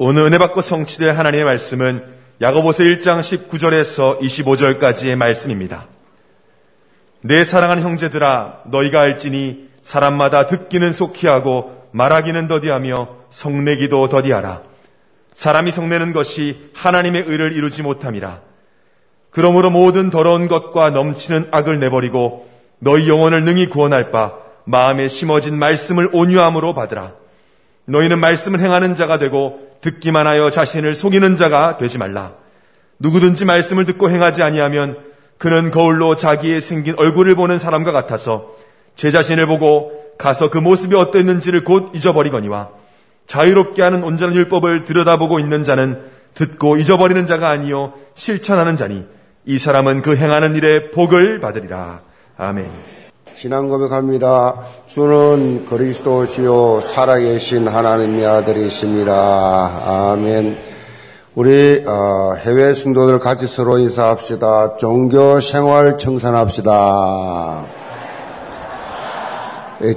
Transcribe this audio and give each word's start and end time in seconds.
오늘 0.00 0.22
은혜 0.22 0.38
받고 0.38 0.60
성취될 0.60 1.18
하나님의 1.18 1.44
말씀은 1.44 2.04
야고보서 2.40 2.84
1장 2.84 3.18
19절에서 3.18 4.20
25절까지의 4.20 5.16
말씀입니다. 5.16 5.86
내 7.20 7.42
사랑하는 7.42 7.82
형제들아 7.82 8.60
너희가 8.66 9.00
알지니 9.00 9.70
사람마다 9.82 10.46
듣기는 10.46 10.92
속히 10.92 11.26
하고 11.26 11.88
말하기는 11.90 12.46
더디하며 12.46 13.08
성내기도 13.30 14.08
더디하라. 14.08 14.62
사람이 15.34 15.72
성내는 15.72 16.12
것이 16.12 16.70
하나님의 16.74 17.24
의를 17.26 17.52
이루지 17.52 17.82
못함이라. 17.82 18.40
그러므로 19.30 19.70
모든 19.70 20.10
더러운 20.10 20.46
것과 20.46 20.90
넘치는 20.90 21.48
악을 21.50 21.80
내버리고 21.80 22.48
너희 22.78 23.08
영혼을 23.08 23.42
능히 23.42 23.66
구원할 23.66 24.12
바 24.12 24.34
마음에 24.62 25.08
심어진 25.08 25.58
말씀을 25.58 26.10
온유함으로 26.12 26.74
받으라. 26.74 27.14
너희는 27.88 28.18
말씀을 28.18 28.60
행하는 28.60 28.94
자가 28.96 29.18
되고 29.18 29.60
듣기만 29.80 30.26
하여 30.26 30.50
자신을 30.50 30.94
속이는 30.94 31.36
자가 31.36 31.76
되지 31.76 31.98
말라. 31.98 32.34
누구든지 32.98 33.44
말씀을 33.44 33.86
듣고 33.86 34.10
행하지 34.10 34.42
아니하면 34.42 34.98
그는 35.38 35.70
거울로 35.70 36.16
자기의 36.16 36.60
생긴 36.60 36.94
얼굴을 36.98 37.34
보는 37.34 37.58
사람과 37.58 37.92
같아서 37.92 38.56
제 38.94 39.10
자신을 39.10 39.46
보고 39.46 39.92
가서 40.18 40.50
그 40.50 40.58
모습이 40.58 40.96
어땠는지를 40.96 41.64
곧 41.64 41.92
잊어버리거니와 41.94 42.70
자유롭게 43.26 43.82
하는 43.82 44.02
온전한 44.02 44.34
율법을 44.34 44.84
들여다보고 44.84 45.38
있는 45.38 45.62
자는 45.62 46.02
듣고 46.34 46.76
잊어버리는 46.76 47.24
자가 47.26 47.48
아니요 47.48 47.94
실천하는 48.14 48.76
자니 48.76 49.06
이 49.44 49.58
사람은 49.58 50.02
그 50.02 50.16
행하는 50.16 50.56
일에 50.56 50.90
복을 50.90 51.40
받으리라. 51.40 52.02
아멘. 52.36 52.97
신앙 53.40 53.68
고백합니다. 53.68 54.62
주는 54.88 55.64
그리스도시요 55.64 56.80
살아계신 56.80 57.68
하나님의 57.68 58.26
아들이십니다. 58.26 60.10
아멘. 60.10 60.58
우리 61.36 61.84
어, 61.86 62.34
해외 62.36 62.74
성도들 62.74 63.20
같이 63.20 63.46
서로 63.46 63.78
인사합시다. 63.78 64.76
종교 64.78 65.38
생활 65.38 65.98
청산합시다. 65.98 67.64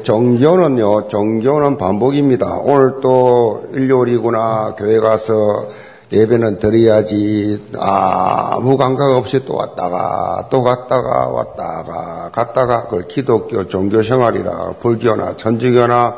종교는요, 0.03 1.08
종교는 1.08 1.78
반복입니다. 1.78 2.59
오늘 2.62 2.97
또 3.02 3.64
일요일이구나, 3.73 4.75
교회 4.78 5.00
가서 5.00 5.66
예배는 6.12 6.59
드려야지, 6.59 7.67
아무 7.80 8.76
감각 8.76 9.12
없이 9.12 9.45
또 9.45 9.56
왔다가, 9.56 10.48
또 10.50 10.62
갔다가, 10.62 11.28
왔다가, 11.30 12.30
갔다가, 12.34 12.84
그걸 12.84 13.08
기독교 13.08 13.66
종교 13.68 14.02
생활이라, 14.02 14.73
불교나 14.81 15.38
천주교나 15.38 16.16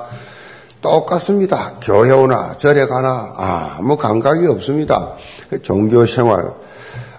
똑같습니다. 0.81 1.73
교회 1.81 2.11
오나, 2.11 2.57
절에 2.57 2.87
가나, 2.87 3.33
아무 3.37 3.95
감각이 3.95 4.47
없습니다. 4.47 5.13
종교 5.61 6.05
생활. 6.05 6.51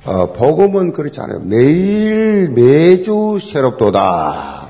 어, 0.06 0.32
복음은 0.32 0.92
그렇지 0.92 1.20
않아요. 1.20 1.40
매일, 1.44 2.50
매주 2.50 3.38
새롭도다. 3.40 4.63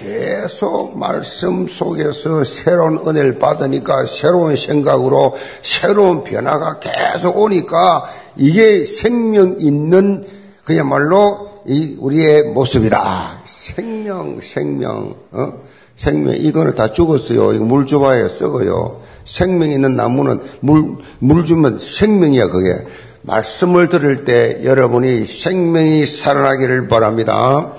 계속 0.00 0.96
말씀 0.96 1.66
속에서 1.66 2.44
새로운 2.44 2.98
은혜를 3.06 3.38
받으니까 3.38 4.06
새로운 4.06 4.54
생각으로 4.54 5.34
새로운 5.62 6.22
변화가 6.22 6.78
계속 6.80 7.36
오니까 7.36 8.08
이게 8.36 8.84
생명 8.84 9.56
있는 9.58 10.24
그야말로 10.64 11.48
이 11.66 11.96
우리의 11.98 12.44
모습이다. 12.44 13.42
생명, 13.44 14.40
생명, 14.40 15.14
어? 15.32 15.52
생명, 15.96 16.34
이거는 16.34 16.74
다 16.74 16.92
죽었어요. 16.92 17.52
이거 17.52 17.64
물 17.64 17.86
줘봐야 17.86 18.28
썩어요. 18.28 19.00
생명 19.24 19.68
있는 19.68 19.96
나무는 19.96 20.40
물, 20.60 20.98
물 21.18 21.44
주면 21.44 21.78
생명이야, 21.78 22.48
그게. 22.48 22.86
말씀을 23.22 23.88
들을 23.88 24.24
때 24.24 24.60
여러분이 24.64 25.26
생명이 25.26 26.06
살아나기를 26.06 26.88
바랍니다. 26.88 27.74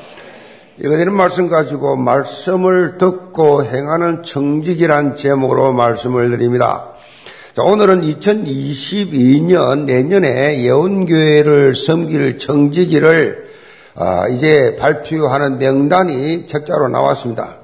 이거는 0.82 1.12
말씀 1.12 1.50
가지고 1.50 1.98
말씀을 1.98 2.98
듣고 2.98 3.66
행하는 3.66 4.24
청직이란 4.24 5.18
제목으로 5.18 5.74
말씀을 5.74 6.30
드립니다. 6.30 6.94
자, 7.54 7.64
오늘은 7.64 8.04
2022년 8.04 9.84
내년에 9.84 10.64
예언교회를 10.64 11.76
섬기를 11.76 12.38
청지기를 12.38 13.50
아, 13.96 14.30
이제 14.30 14.78
발표하는 14.80 15.58
명단이 15.58 16.48
책자로 16.48 16.88
나왔습니다. 16.88 17.58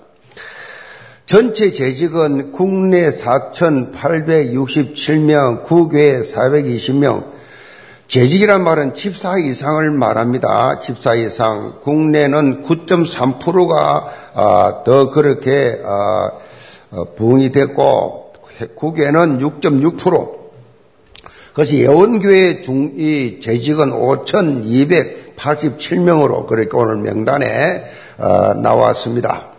전체 1.26 1.72
재직은 1.72 2.52
국내 2.52 3.10
4,867명, 3.12 5.64
국외 5.64 6.20
420명, 6.20 7.35
재직이란 8.08 8.64
말은 8.64 8.94
집사 8.94 9.38
이상을 9.38 9.92
말합니다. 9.92 10.80
집사 10.80 11.14
이상. 11.16 11.80
국내는 11.82 12.62
9.3%가 12.62 14.14
아, 14.36 14.84
더 14.86 15.10
그렇게 15.10 15.82
아, 15.84 16.32
어, 16.92 17.04
부응이 17.16 17.52
됐고 17.52 18.32
국외는 18.76 19.40
6.6%. 19.40 20.46
그것이 21.50 21.80
예원교회 21.80 22.62
중, 22.62 22.94
이 22.98 23.42
재직은 23.42 23.92
5,287명으로 23.92 26.48
그렇게 26.48 26.70
오늘 26.74 26.98
명단에 26.98 27.86
어, 28.18 28.54
나왔습니다. 28.56 29.50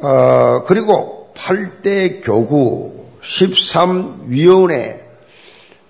어, 0.00 0.62
그리고 0.66 1.32
8대 1.36 2.24
교구, 2.24 3.04
13위원회, 3.22 5.09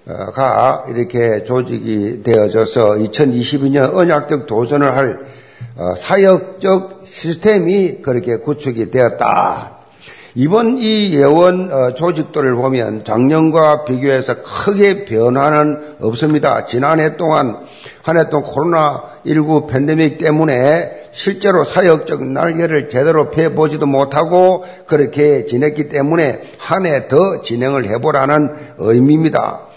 가 0.07 0.85
이렇게 0.89 1.45
조직이 1.45 2.23
되어져서 2.23 2.95
2022년 2.95 3.95
언약적 3.95 4.47
도전을 4.47 4.97
할 4.97 5.21
어, 5.77 5.95
사역적 5.97 7.03
시스템이 7.05 8.03
그렇게 8.03 8.37
구축이 8.37 8.91
되었다. 8.91 9.77
이번 10.37 10.79
이 10.79 11.13
예원 11.15 11.71
어, 11.73 11.95
조직들을 11.95 12.55
보면 12.55 13.05
작년과 13.05 13.85
비교해서 13.85 14.37
크게 14.43 15.05
변화는 15.05 15.97
없습니다. 16.01 16.65
지난해 16.65 17.17
동안 17.17 17.59
한 18.03 18.17
해 18.17 18.29
동안 18.31 18.45
코로나19 18.45 19.69
팬데믹 19.69 20.19
때문에 20.19 21.09
실제로 21.13 21.65
사역적 21.65 22.25
날개를 22.27 22.89
제대로 22.89 23.31
펴보지도 23.31 23.87
못하고 23.87 24.65
그렇게 24.87 25.47
지냈기 25.47 25.89
때문에 25.89 26.41
한 26.59 26.87
해 26.87 27.09
더 27.09 27.41
진행을 27.43 27.87
해보라는 27.87 28.55
의미입니다. 28.79 29.70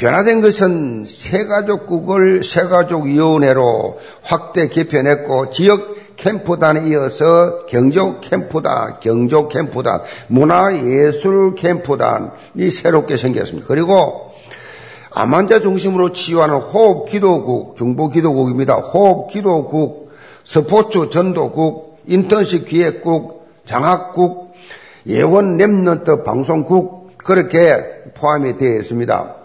변화된 0.00 0.40
것은 0.40 1.04
새가족국을 1.04 2.42
새가족위원회로 2.42 3.98
확대 4.22 4.68
개편했고 4.68 5.50
지역 5.50 6.16
캠프단에 6.16 6.88
이어서 6.88 7.66
경족 7.66 8.22
캠프단, 8.22 8.98
경족 9.00 9.50
캠프단, 9.50 10.00
문화예술 10.28 11.54
캠프단이 11.54 12.70
새롭게 12.72 13.18
생겼습니다. 13.18 13.68
그리고 13.68 14.32
암환자 15.12 15.60
중심으로 15.60 16.12
치유하는 16.12 16.56
호흡기도국, 16.56 17.76
중보기도국입니다. 17.76 18.76
호흡기도국, 18.76 20.12
스포츠 20.44 21.10
전도국, 21.10 22.00
인턴십 22.06 22.68
기획국, 22.68 23.48
장학국, 23.66 24.54
예원 25.08 25.58
Remnant 25.58 26.24
방송국 26.24 27.18
그렇게 27.18 27.76
포함이 28.14 28.56
되어 28.56 28.76
있습니다. 28.76 29.39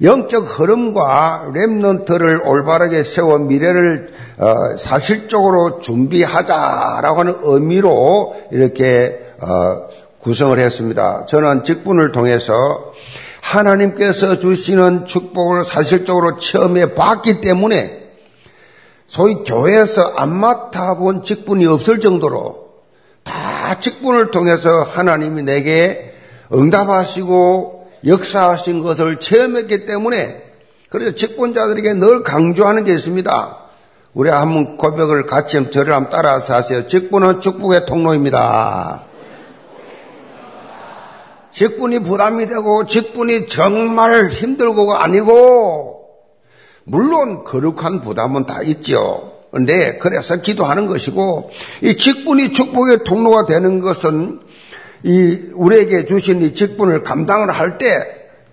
영적 0.00 0.44
흐름과 0.44 1.50
Remnant를 1.52 2.46
올바르게 2.46 3.02
세워 3.02 3.38
미래를 3.38 4.12
어, 4.38 4.76
사실적으로 4.78 5.80
준비하자라고 5.80 7.20
하는 7.20 7.36
의미로 7.42 8.36
이렇게 8.52 9.20
어, 9.40 9.88
구성을 10.20 10.56
했습니다. 10.58 11.26
저는 11.26 11.64
직분을 11.64 12.12
통해서 12.12 12.92
하나님께서 13.40 14.38
주시는 14.38 15.06
축복을 15.06 15.64
사실적으로 15.64 16.38
체험해 16.38 16.94
봤기 16.94 17.40
때문에 17.40 17.98
소위 19.06 19.36
교회에서 19.36 20.14
안 20.16 20.34
맡아본 20.34 21.24
직분이 21.24 21.66
없을 21.66 21.98
정도로 21.98 22.68
다 23.24 23.80
직분을 23.80 24.30
통해서 24.30 24.82
하나님이 24.82 25.42
내게 25.42 26.14
응답하시고 26.52 27.77
역사하신 28.04 28.82
것을 28.82 29.20
체험했기 29.20 29.86
때문에 29.86 30.44
그래서 30.88 31.14
직분자들에게 31.14 31.94
늘 31.94 32.22
강조하는 32.22 32.84
게 32.84 32.92
있습니다. 32.94 33.56
우리 34.14 34.30
한번 34.30 34.76
고백을 34.76 35.26
같이 35.26 35.70
저를 35.70 35.92
한번 35.92 36.10
따라서 36.10 36.54
하세요. 36.54 36.86
직분은 36.86 37.40
축복의 37.40 37.86
통로입니다. 37.86 39.04
직분이 41.52 42.00
부담이 42.00 42.46
되고 42.46 42.86
직분이 42.86 43.48
정말 43.48 44.28
힘들고가 44.28 45.02
아니고 45.02 46.06
물론 46.84 47.44
거룩한 47.44 48.00
부담은 48.00 48.46
다 48.46 48.62
있죠. 48.62 49.34
근데 49.50 49.98
그래서 49.98 50.36
기도하는 50.36 50.86
것이고 50.86 51.50
이 51.82 51.96
직분이 51.96 52.52
축복의 52.52 53.04
통로가 53.04 53.46
되는 53.46 53.80
것은 53.80 54.40
이 55.04 55.38
우리에게 55.54 56.04
주신 56.04 56.42
이 56.42 56.54
직분을 56.54 57.02
감당을 57.02 57.50
할 57.50 57.78
때 57.78 57.86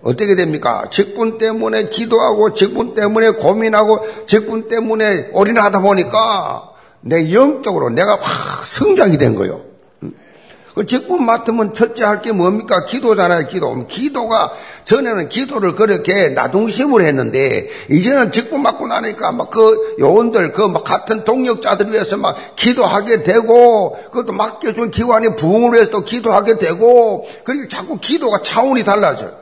어떻게 0.02 0.36
됩니까? 0.36 0.84
직분 0.90 1.38
때문에 1.38 1.88
기도하고 1.88 2.54
직분 2.54 2.94
때문에 2.94 3.30
고민하고 3.30 4.00
직분 4.26 4.68
때문에 4.68 5.30
올인하다 5.32 5.80
보니까 5.80 6.70
내 7.00 7.32
영적으로 7.32 7.90
내가 7.90 8.12
확 8.12 8.64
성장이 8.66 9.18
된 9.18 9.34
거예요. 9.34 9.65
그 10.76 10.84
직분 10.84 11.24
맡으면 11.24 11.72
첫째 11.72 12.04
할 12.04 12.20
게 12.20 12.32
뭡니까? 12.32 12.84
기도잖아요, 12.84 13.46
기도. 13.46 13.86
기도가, 13.86 14.52
전에는 14.84 15.30
기도를 15.30 15.74
그렇게 15.74 16.28
나중심으로 16.28 17.02
했는데, 17.02 17.70
이제는 17.88 18.30
직분 18.30 18.62
맡고 18.62 18.86
나니까 18.86 19.32
막 19.32 19.48
그 19.50 19.96
요원들, 19.98 20.52
그 20.52 20.68
막 20.68 20.84
같은 20.84 21.24
동력자들 21.24 21.90
위해서 21.92 22.18
막 22.18 22.36
기도하게 22.56 23.22
되고, 23.22 23.96
그것도 24.10 24.34
맡겨준 24.34 24.90
기관의 24.90 25.36
부흥을 25.36 25.72
위해서 25.72 25.92
도 25.92 26.04
기도하게 26.04 26.58
되고, 26.58 27.26
그리고 27.42 27.68
자꾸 27.68 27.98
기도가 27.98 28.42
차원이 28.42 28.84
달라져요. 28.84 29.32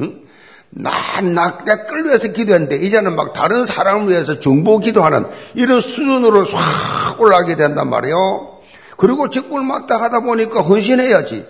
응? 0.00 0.20
나, 0.68 0.90
나, 1.22 1.64
내 1.64 1.74
끌려서 1.88 2.28
기도했는데, 2.28 2.76
이제는 2.76 3.16
막 3.16 3.32
다른 3.32 3.64
사람을 3.64 4.10
위해서 4.10 4.38
중보 4.40 4.78
기도하는 4.78 5.24
이런 5.54 5.80
수준으로 5.80 6.44
싹 6.44 6.60
올라가게 7.18 7.56
된단 7.56 7.88
말이에요. 7.88 8.52
그리고 8.96 9.30
직분을 9.30 9.64
맡다 9.64 10.00
하다 10.00 10.20
보니까 10.20 10.60
헌신해야지. 10.60 11.46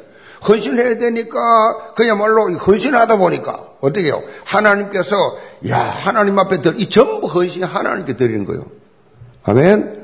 헌신해야 0.46 0.98
되니까 0.98 1.92
그야말로 1.94 2.50
헌신하다 2.52 3.16
보니까 3.16 3.64
어떻게 3.80 4.06
해요? 4.06 4.22
하나님께서 4.44 5.16
야 5.68 5.78
하나님 5.78 6.38
앞에 6.38 6.60
들, 6.60 6.80
이 6.80 6.88
전부 6.88 7.28
헌신 7.28 7.64
하나님께 7.64 8.16
드리는 8.16 8.44
거예요. 8.44 8.66
아멘. 9.44 10.02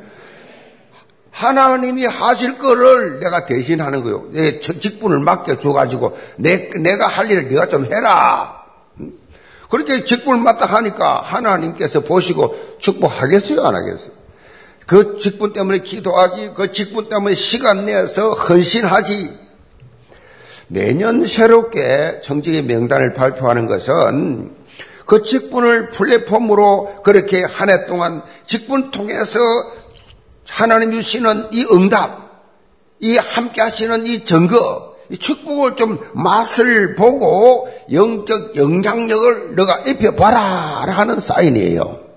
하나님이 1.31 2.05
하실 2.07 2.59
거를 2.59 3.21
내가 3.21 3.47
대신하는 3.47 4.03
거예요. 4.03 4.27
내 4.31 4.59
직분을 4.59 5.21
맡겨줘 5.21 5.73
가지고 5.73 6.19
내, 6.37 6.71
내가 6.71 7.07
할 7.07 7.31
일을 7.31 7.49
네가 7.49 7.69
좀 7.69 7.85
해라. 7.85 8.65
그렇게 9.71 10.05
직분을 10.05 10.41
맡다 10.41 10.67
하니까 10.67 11.21
하나님께서 11.21 12.01
보시고 12.01 12.57
축복하겠어요? 12.79 13.63
안 13.63 13.77
하겠어요? 13.77 14.13
그 14.89 15.19
직분 15.19 15.53
때문에 15.53 15.81
기도하지, 15.81 16.53
그 16.57 16.73
직분 16.73 17.11
때문에 17.11 17.35
시간 17.35 17.85
내서 17.85 18.31
헌신하지. 18.33 19.31
매년 20.69 21.27
새롭게 21.27 22.23
정직의 22.23 22.63
명단을 22.63 23.13
발표하는 23.13 23.67
것은 23.67 24.57
그 25.05 25.23
직분을 25.23 25.91
플랫폼으로 25.91 27.03
그렇게 27.03 27.45
한 27.45 27.69
해 27.69 27.85
동안 27.87 28.23
직분 28.47 28.91
통해서 28.91 29.39
하나님 30.49 30.93
주시는 30.93 31.49
이 31.53 31.67
응답, 31.71 32.47
이 33.01 33.19
함께 33.19 33.61
하시는 33.61 34.07
이 34.07 34.25
증거, 34.25 34.97
이 35.11 35.19
축복을 35.19 35.77
좀 35.77 35.99
맛을 36.15 36.95
보고 36.95 37.69
영적 37.93 38.57
영향력을 38.57 39.55
너가 39.55 39.81
입혀봐라 39.81 40.41
하는 40.89 41.21
사인이에요. 41.21 42.08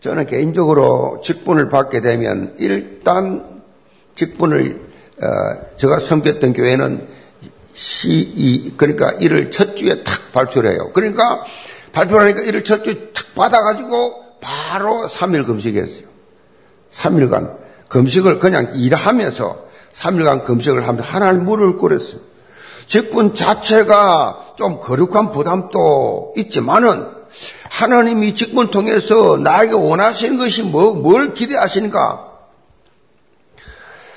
저는 0.00 0.26
개인적으로 0.26 1.20
직분을 1.22 1.68
받게 1.68 2.00
되면 2.00 2.54
일단 2.58 3.62
직분을 4.14 4.90
어, 5.22 5.26
제가 5.76 5.98
섬겼던 5.98 6.54
교회는 6.54 7.06
시 7.74 8.72
그러니까 8.76 9.12
이를 9.12 9.50
첫 9.50 9.76
주에 9.76 10.02
탁 10.02 10.32
발표를 10.32 10.72
해요. 10.72 10.90
그러니까 10.94 11.44
발표를 11.92 12.26
하니까 12.26 12.42
이를 12.42 12.64
첫 12.64 12.82
주에 12.82 13.10
탁 13.12 13.34
받아가지고 13.34 14.38
바로 14.40 15.06
3일 15.06 15.46
금식했어요. 15.46 16.08
3일간 16.92 17.58
금식을 17.88 18.38
그냥 18.38 18.72
일하면서 18.74 19.64
3일간 19.92 20.44
금식을 20.44 20.86
하면서 20.86 21.08
하나님 21.08 21.44
물을 21.44 21.76
끓였어요. 21.76 22.20
직분 22.86 23.34
자체가 23.34 24.54
좀 24.56 24.80
거룩한 24.80 25.30
부담도 25.30 26.34
있지만은 26.36 27.19
하나님이 27.70 28.34
직분 28.34 28.70
통해서 28.70 29.36
나에게 29.36 29.72
원하시는 29.74 30.36
것이 30.38 30.62
뭐, 30.62 30.94
뭘 30.94 31.32
기대하시는가? 31.34 32.28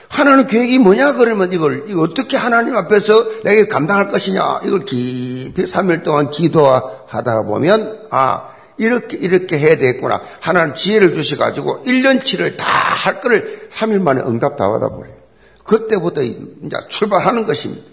하나님 0.09 0.47
계획이 0.47 0.77
뭐냐? 0.79 1.13
그러면 1.13 1.51
이걸, 1.53 1.85
이거 1.87 2.01
어떻게 2.01 2.37
하나님 2.37 2.75
앞에서 2.75 3.43
내게 3.43 3.67
감당할 3.67 4.09
것이냐? 4.09 4.61
이걸 4.63 4.85
깊이 4.85 5.63
3일 5.63 6.03
동안 6.03 6.29
기도하다 6.29 7.43
보면 7.43 8.07
아 8.11 8.49
이렇게 8.77 9.17
이렇게 9.17 9.57
해야 9.57 9.75
되겠구나. 9.77 10.21
하나님 10.39 10.75
지혜를 10.75 11.13
주셔가지고 11.13 11.83
1년치를 11.83 12.57
다 12.57 12.93
할 13.03 13.19
거를 13.19 13.67
3일 13.69 13.99
만에 14.01 14.21
응답 14.21 14.55
다 14.55 14.69
받아버려요. 14.69 15.13
그때부터 15.65 16.21
이제 16.21 16.77
출발하는 16.87 17.45
것입니다. 17.45 17.83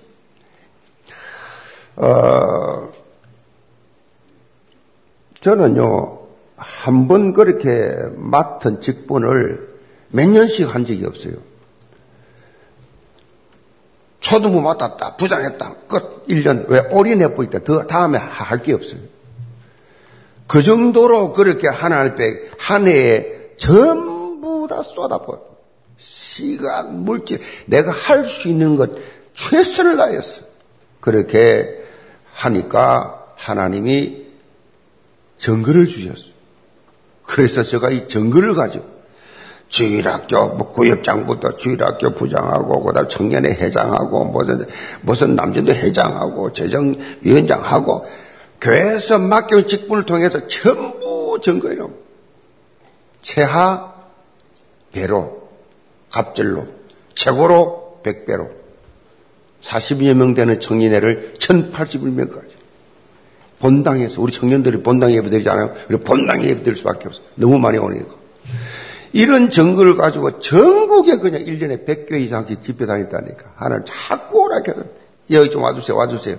어, 1.97 2.91
저는요, 5.41 6.19
한 6.57 7.09
번 7.09 7.33
그렇게 7.33 7.95
맡은 8.17 8.81
직분을 8.81 9.69
몇 10.11 10.29
년씩 10.29 10.75
한 10.75 10.85
적이 10.85 11.07
없어요. 11.07 11.35
초등부 14.21 14.61
맡았다, 14.61 15.17
부장했다, 15.17 15.75
끝, 15.89 16.27
1년, 16.27 16.67
왜 16.69 16.81
올인해 16.91 17.35
보니까 17.35 17.61
더 17.65 17.87
다음에 17.87 18.19
할 18.19 18.63
게 18.63 18.75
없어요. 18.75 19.01
그 20.47 20.63
정도로 20.63 21.33
그렇게 21.33 21.69
하나님 21.69 22.13
앞에 22.13 22.51
한 22.59 22.87
해에 22.87 23.55
전부 23.57 24.67
다 24.69 24.83
쏟아버려. 24.83 25.41
시간, 25.97 27.05
물질, 27.05 27.41
내가 27.67 27.93
할 27.93 28.25
수 28.25 28.49
있는 28.49 28.77
것 28.77 28.91
최선을 29.35 29.97
다했어. 29.97 30.43
그렇게 31.01 31.83
하니까 32.35 33.33
하나님이 33.37 34.20
정글을 35.41 35.89
주셨어요. 35.89 36.33
그래서 37.25 37.63
제가 37.63 37.91
이 37.91 38.07
정글을 38.07 38.55
가지고 38.55 39.01
주일학교 39.69 40.49
뭐 40.49 40.69
구역장부터 40.69 41.57
주일학교 41.57 42.13
부장하고 42.13 42.83
그다음 42.85 43.09
청년회 43.09 43.51
회장하고 43.55 44.27
무슨 44.27 44.67
무슨 45.01 45.37
남전도 45.37 45.73
회장하고 45.73 46.53
재정위원장하고 46.53 48.07
교회에서 48.61 49.19
맡겨온 49.19 49.67
직분을 49.67 50.07
통해서 50.07 50.47
전부 50.49 51.41
정거이로 51.41 51.91
최하 53.23 53.95
배로 54.93 55.49
갑절로 56.11 56.67
최고로 57.15 58.01
백배로. 58.03 58.51
40여 59.63 60.15
명 60.15 60.35
되는 60.35 60.59
청년회를 60.59 61.35
1081명까지 61.39 62.60
본당에서 63.61 64.21
우리 64.21 64.33
청년들이 64.33 64.83
본당 64.83 65.13
예배 65.13 65.29
드리잖아요. 65.31 65.73
우리 65.89 65.99
본당 65.99 66.43
예배 66.43 66.63
드릴 66.63 66.77
수밖에 66.77 67.09
없어. 67.09 67.21
너무 67.37 67.59
많이 67.59 67.79
오니까. 67.79 68.15
이런 69.13 69.51
증거를 69.51 69.97
가지고 69.97 70.41
전국에 70.41 71.17
그냥 71.17 71.45
1년에 71.45 71.87
100교 71.87 72.21
이상씩 72.21 72.63
집회 72.63 72.87
다녔다니까. 72.87 73.53
하나님 73.57 73.85
자꾸 73.85 74.45
오라케 74.45 74.73
여기 75.31 75.51
좀 75.51 75.63
와주세요, 75.63 75.97
와주세요. 75.97 76.37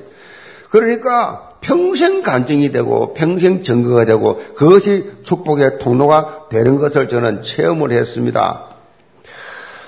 그러니까 0.70 1.52
평생 1.62 2.24
간증이 2.24 2.72
되고 2.72 3.14
평생 3.14 3.62
증거가 3.62 4.06
되고 4.06 4.42
그것이 4.56 5.12
축복의 5.24 5.80
통로가 5.80 6.48
되는 6.50 6.78
것을 6.78 7.08
저는 7.10 7.44
체험을 7.44 7.92
했습니다. 7.92 8.68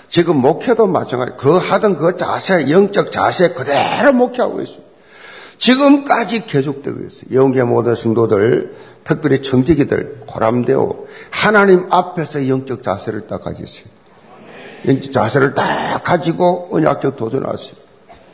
지금 0.10 0.36
목회도 0.38 0.86
마찬가지. 0.86 1.32
그 1.38 1.58
하던 1.58 1.96
그 1.96 2.16
자세, 2.18 2.70
영적 2.70 3.12
자세 3.12 3.50
그대로 3.50 4.14
목회하고 4.14 4.62
있습니다. 4.62 4.93
지금까지 5.64 6.46
계속되고 6.46 7.06
있어요. 7.06 7.40
영계 7.40 7.64
모든 7.64 7.96
성도들, 7.96 8.76
특별히 9.06 9.42
정직이들, 9.42 10.20
고람되어 10.28 11.06
하나님 11.30 11.88
앞에서 11.90 12.50
영적 12.50 12.84
자세를 12.84 13.28
딱 13.28 13.42
가지세요. 13.46 13.86
영적 14.86 15.14
자세를 15.14 15.54
딱 15.54 16.04
가지고 16.04 16.68
언약적 16.70 17.16
도전하세요. 17.16 17.76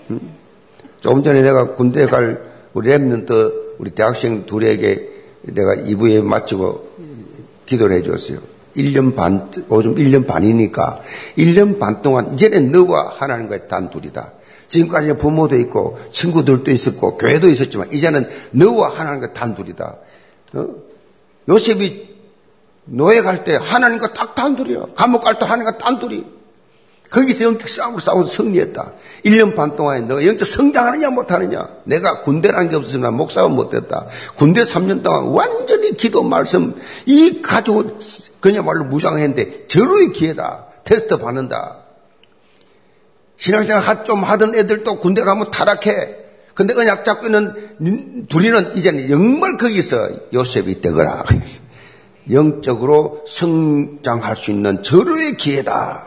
음? 0.09 0.33
조금 1.01 1.21
전에 1.21 1.43
내가 1.43 1.73
군대 1.73 2.07
갈 2.07 2.41
우리 2.73 2.89
랩런트 2.89 3.77
우리 3.77 3.91
대학생 3.91 4.47
둘에게 4.47 5.09
내가 5.43 5.75
2부에 5.75 6.23
마치고 6.23 6.89
기도를 7.67 7.97
해줬어요. 7.97 8.39
1년 8.75 9.15
반, 9.15 9.51
요즘 9.69 9.95
1년 9.95 10.25
반이니까 10.25 11.01
1년 11.37 11.77
반 11.77 12.01
동안 12.01 12.33
이제는 12.33 12.71
너와 12.71 13.13
하나님과의 13.17 13.67
단둘이다. 13.67 14.33
지금까지 14.69 15.17
부모도 15.17 15.57
있고 15.57 15.99
친구들도 16.11 16.71
있었고 16.71 17.17
교회도 17.17 17.49
있었지만 17.49 17.91
이제는 17.91 18.29
너와 18.51 18.91
하나님과 18.97 19.33
단둘이다. 19.33 19.97
어? 20.53 20.67
요셉이 21.49 22.07
노예 22.85 23.21
갈 23.21 23.43
때 23.43 23.55
하나님과 23.55 24.13
딱 24.13 24.35
단둘이야. 24.35 24.85
감옥 24.95 25.23
갈 25.23 25.37
때 25.37 25.45
하나님과 25.45 25.77
단둘이. 25.77 26.25
거기서 27.11 27.45
영적 27.45 27.67
싸움을 27.67 27.99
싸워서 27.99 28.31
승리했다. 28.31 28.91
1년 29.25 29.55
반 29.55 29.75
동안에 29.75 30.01
너가 30.01 30.23
영적 30.25 30.47
성장하느냐 30.47 31.09
못하느냐. 31.09 31.67
내가 31.85 32.21
군대라는 32.21 32.69
게 32.69 32.75
없었으면 32.75 33.15
목사가 33.15 33.47
못됐다. 33.47 34.05
군대 34.35 34.61
3년 34.61 35.01
동안 35.01 35.23
완전히 35.29 35.97
기도 35.97 36.21
말씀 36.23 36.75
이 37.07 37.41
가지고 37.41 37.97
그냥 38.39 38.63
말로 38.65 38.83
무장했는데 38.85 39.65
절호의 39.67 40.11
기회다. 40.13 40.65
테스트 40.83 41.17
받는다. 41.17 41.79
신앙생활 43.39 44.03
좀 44.03 44.23
하던 44.23 44.53
애들도 44.55 44.99
군대 44.99 45.21
가면 45.21 45.49
타락해. 45.49 46.17
근데 46.53 46.73
언약 46.73 47.05
잡고 47.05 47.27
있는 47.27 48.27
둘이는 48.27 48.75
이제는 48.75 49.07
정말 49.07 49.55
거기서 49.57 50.09
요셉이 50.33 50.81
되거라. 50.81 51.23
영적으로 52.31 53.23
성장할 53.27 54.35
수 54.35 54.51
있는 54.51 54.83
절호의 54.83 55.37
기회다. 55.37 56.05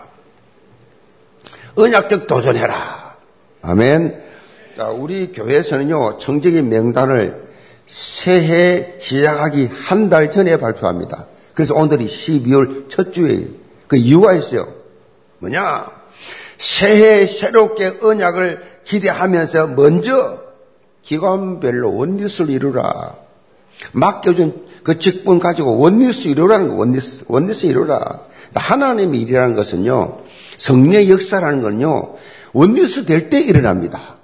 언약적 1.75 2.27
도전해라. 2.27 3.17
아멘. 3.63 4.23
자, 4.77 4.89
우리 4.89 5.33
교회에서는요, 5.33 6.19
청적인 6.19 6.69
명단을 6.69 7.49
새해 7.89 8.95
시작하기 9.01 9.71
한 9.73 10.11
달 10.11 10.31
전에 10.31 10.59
발표합니다. 10.59 11.27
그래서 11.55 11.75
오늘이 11.75 12.07
12월 12.07 12.91
첫 12.91 13.13
주에 13.13 13.47
그 13.89 13.97
이유가 13.97 14.35
있어요. 14.35 14.69
뭐냐? 15.39 16.02
새해 16.63 17.27
새롭게 17.27 17.99
언약을 18.01 18.83
기대하면서 18.85 19.67
먼저 19.69 20.39
기관별로 21.03 21.93
원리스를 21.93 22.51
이루라. 22.51 23.17
맡겨준 23.91 24.69
그 24.85 25.01
직분 25.01 25.41
가지고 25.41 25.77
원리스 25.79 26.29
이루라는 26.29 26.69
거, 26.69 26.75
원리스, 26.77 27.25
원리스 27.27 27.67
이루라. 27.67 28.21
하나님의 28.55 29.21
일이라는 29.23 29.57
것은요, 29.57 30.21
성령의 30.57 31.11
역사라는 31.11 31.63
건요, 31.63 32.15
원리스 32.53 33.07
될 33.07 33.29
때 33.29 33.41
일어납니다. 33.41 34.19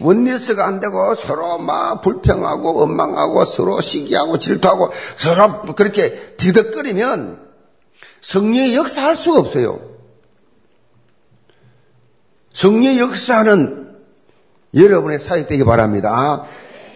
원리스가 0.00 0.66
안 0.66 0.80
되고 0.80 1.14
서로 1.14 1.58
막 1.58 2.00
불평하고 2.00 2.74
원망하고 2.74 3.44
서로 3.44 3.82
시기하고 3.82 4.38
질투하고 4.38 4.92
서로 5.16 5.60
그렇게 5.76 6.34
뒤덕거리면 6.38 7.38
성령의 8.22 8.76
역사할 8.76 9.14
수가 9.14 9.40
없어요. 9.40 9.91
성령의 12.52 12.98
역사는 12.98 13.96
여러분의 14.74 15.18
사역 15.20 15.48
되기 15.48 15.64
바랍니다. 15.64 16.44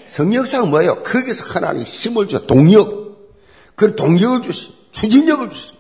성령 0.06 0.40
역사가 0.42 0.66
뭐예요? 0.66 1.02
거기서 1.02 1.54
하나님 1.54 1.82
힘을 1.82 2.28
줘. 2.28 2.46
동력. 2.46 3.16
그 3.74 3.96
동력을 3.96 4.42
주시. 4.42 4.74
추진력을 4.92 5.50
주시. 5.50 5.76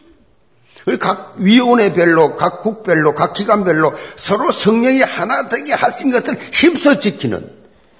각 1.00 1.34
위원회 1.38 1.92
별로, 1.92 2.36
각 2.36 2.62
국별로, 2.62 3.14
각 3.14 3.32
기관별로 3.32 3.92
서로 4.14 4.52
성령이 4.52 5.00
하나 5.00 5.48
되게 5.48 5.72
하신 5.72 6.12
것을 6.12 6.38
힘써 6.52 7.00
지키는 7.00 7.50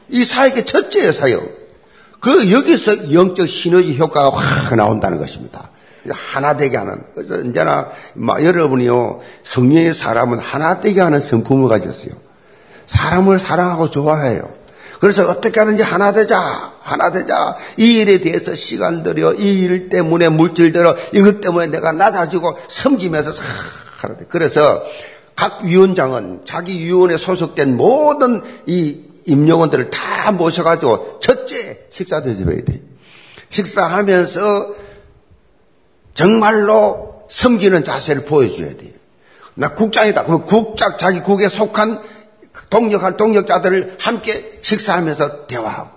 이 0.09 0.25
사역의 0.25 0.67
첫째의 0.67 1.13
사역. 1.13 1.43
그 2.21 2.51
여기서 2.53 3.13
영적 3.13 3.49
시너지 3.49 3.97
효과가 3.97 4.31
확 4.37 4.77
나온다는 4.77 5.19
것입니다. 5.19 5.71
하나 6.15 6.57
되게 6.57 6.77
하는. 6.77 7.03
그래서 7.15 7.35
언제나 7.35 7.89
여러분이요 8.19 9.21
성령의 9.45 9.95
사람은 9.95 10.39
하나 10.39 10.81
되게 10.81 11.01
하는 11.01 11.21
성품을 11.21 11.69
가졌어요. 11.69 12.13
사람을 12.87 13.39
사랑하고 13.39 13.91
좋아해요. 13.91 14.49
그래서 15.01 15.29
어떻게 15.29 15.61
하든지 15.61 15.83
하나 15.83 16.13
되자, 16.13 16.73
하나 16.81 17.11
되자. 17.11 17.57
이 17.77 17.99
일에 17.99 18.19
대해서 18.19 18.55
시간 18.55 19.03
들여, 19.03 19.35
이 19.35 19.65
일 19.65 19.89
때문에 19.91 20.29
물질 20.31 20.73
들여, 20.73 20.97
이것 21.13 21.41
때문에 21.41 21.67
내가 21.67 21.93
낮아지고 21.93 22.57
섬기면서 22.69 23.33
하나 23.99 24.17
돼. 24.17 24.25
그래서 24.29 24.83
각 25.35 25.65
위원장은 25.65 26.43
자기 26.47 26.79
위원에 26.79 27.19
소속된 27.19 27.77
모든 27.77 28.43
이 28.65 29.03
임용원들을 29.27 29.91
다 29.91 30.33
모셔가지고 30.33 31.19
첫째 31.21 31.87
식사 31.91 32.23
대접해야 32.23 32.65
돼. 32.65 32.81
식사하면서 33.51 34.86
정말로 36.17 37.27
섬기는 37.29 37.85
자세를 37.85 38.25
보여줘야 38.25 38.71
돼. 38.71 38.95
나 39.55 39.75
국장이다. 39.75 40.25
그 40.25 40.45
국장 40.45 40.97
자기 40.97 41.21
국에 41.21 41.49
속한 41.49 42.01
동력한 42.71 43.17
동력자들을 43.17 43.99
함께 44.01 44.59
식사하면서 44.63 45.47
대화하고 45.47 45.91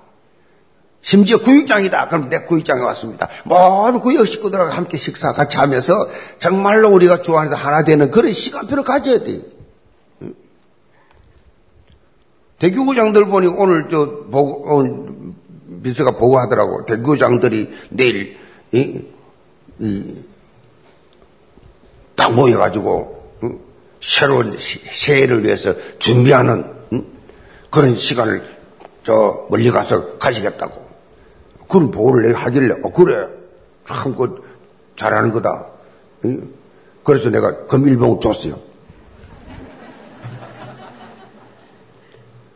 심지어 1.01 1.37
구역장이다. 1.37 2.09
그럼 2.09 2.29
내 2.29 2.41
구역장에 2.41 2.81
왔습니다. 2.81 3.29
모든 3.45 4.01
구역 4.01 4.27
식구들하고 4.27 4.71
함께 4.71 4.97
식사 4.97 5.31
같이 5.31 5.57
하면서 5.57 5.93
정말로 6.37 6.89
우리가 6.91 7.21
좋아하는 7.21 7.53
하나 7.53 7.83
되는 7.83 8.11
그런 8.11 8.33
시간표를 8.33 8.83
가져야 8.83 9.19
돼. 9.19 9.41
대교구장들 12.59 13.25
보니 13.27 13.47
오늘 13.47 13.87
저 13.89 14.05
보고 14.29 14.75
오늘 14.75 15.33
민서가 15.67 16.11
보고하더라고. 16.17 16.85
대교구장들이 16.85 17.69
내일 17.91 18.37
딱 22.15 22.33
모여가지고 22.33 23.19
새로운 24.01 24.57
새해를 24.59 25.43
위해서 25.43 25.73
준비하는 25.99 26.79
그런 27.69 27.95
시간을 27.95 28.59
저 29.05 29.47
멀리 29.49 29.69
가서 29.71 30.17
가시겠다고. 30.17 30.89
그런 31.67 31.91
보고를 31.91 32.27
내가 32.27 32.39
하길래, 32.39 32.75
어, 32.83 32.91
그래. 32.91 33.27
참, 33.85 34.15
그, 34.15 34.43
잘하는 34.95 35.31
거다. 35.31 35.67
그래서 37.03 37.29
내가 37.29 37.65
금일봉 37.67 38.19
줬어요. 38.19 38.59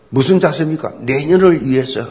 무슨 0.09 0.39
자세입니까? 0.39 0.93
내년을 0.99 1.65
위해서 1.65 2.07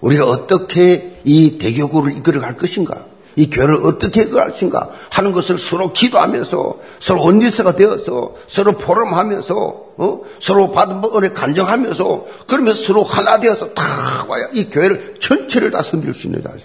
우리가 0.00 0.26
어떻게 0.26 1.20
이 1.24 1.58
대교구를 1.58 2.16
이끌어 2.16 2.40
갈 2.40 2.56
것인가? 2.56 3.06
이 3.36 3.48
교회를 3.48 3.86
어떻게 3.86 4.22
할 4.24 4.30
것인가 4.30 4.90
하는 5.10 5.32
것을 5.32 5.58
서로 5.58 5.92
기도하면서 5.92 6.78
서로 6.98 7.22
원리서가 7.22 7.76
되어서 7.76 8.34
서로 8.48 8.72
포럼하면서 8.72 9.56
어? 9.96 10.20
서로 10.40 10.72
받은 10.72 11.02
은혜 11.14 11.30
간정하면서 11.30 12.26
그러면서 12.46 12.82
서로 12.82 13.02
하나 13.02 13.38
되어서 13.38 13.72
다 13.74 13.84
와야 14.28 14.48
이 14.52 14.70
교회를 14.70 15.16
전체를 15.20 15.70
다 15.70 15.82
섬길 15.82 16.14
수 16.14 16.26
있는 16.26 16.42
자세. 16.42 16.64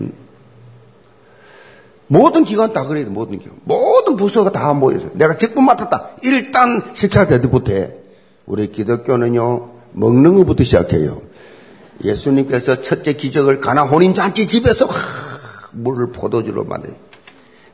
음. 0.00 0.12
모든 2.08 2.44
기관 2.44 2.72
다 2.72 2.84
그래야 2.84 3.04
돼, 3.04 3.10
모든 3.10 3.38
기관. 3.38 3.56
모든 3.64 4.16
부서가 4.16 4.50
다 4.50 4.72
모여서. 4.72 5.08
내가 5.14 5.36
직분 5.36 5.64
맡았다. 5.64 6.16
일단 6.22 6.92
식사 6.94 7.26
대드부터 7.26 7.72
해. 7.72 7.92
우리 8.46 8.72
기독교는요, 8.72 9.70
먹는 9.92 10.36
것부터 10.38 10.64
시작해요. 10.64 11.22
예수님께서 12.02 12.82
첫째 12.82 13.12
기적을 13.12 13.58
가나 13.58 13.82
혼인잔치 13.82 14.46
집에서 14.46 14.88
물을 15.72 16.12
포도주로 16.12 16.64
만든 16.64 16.94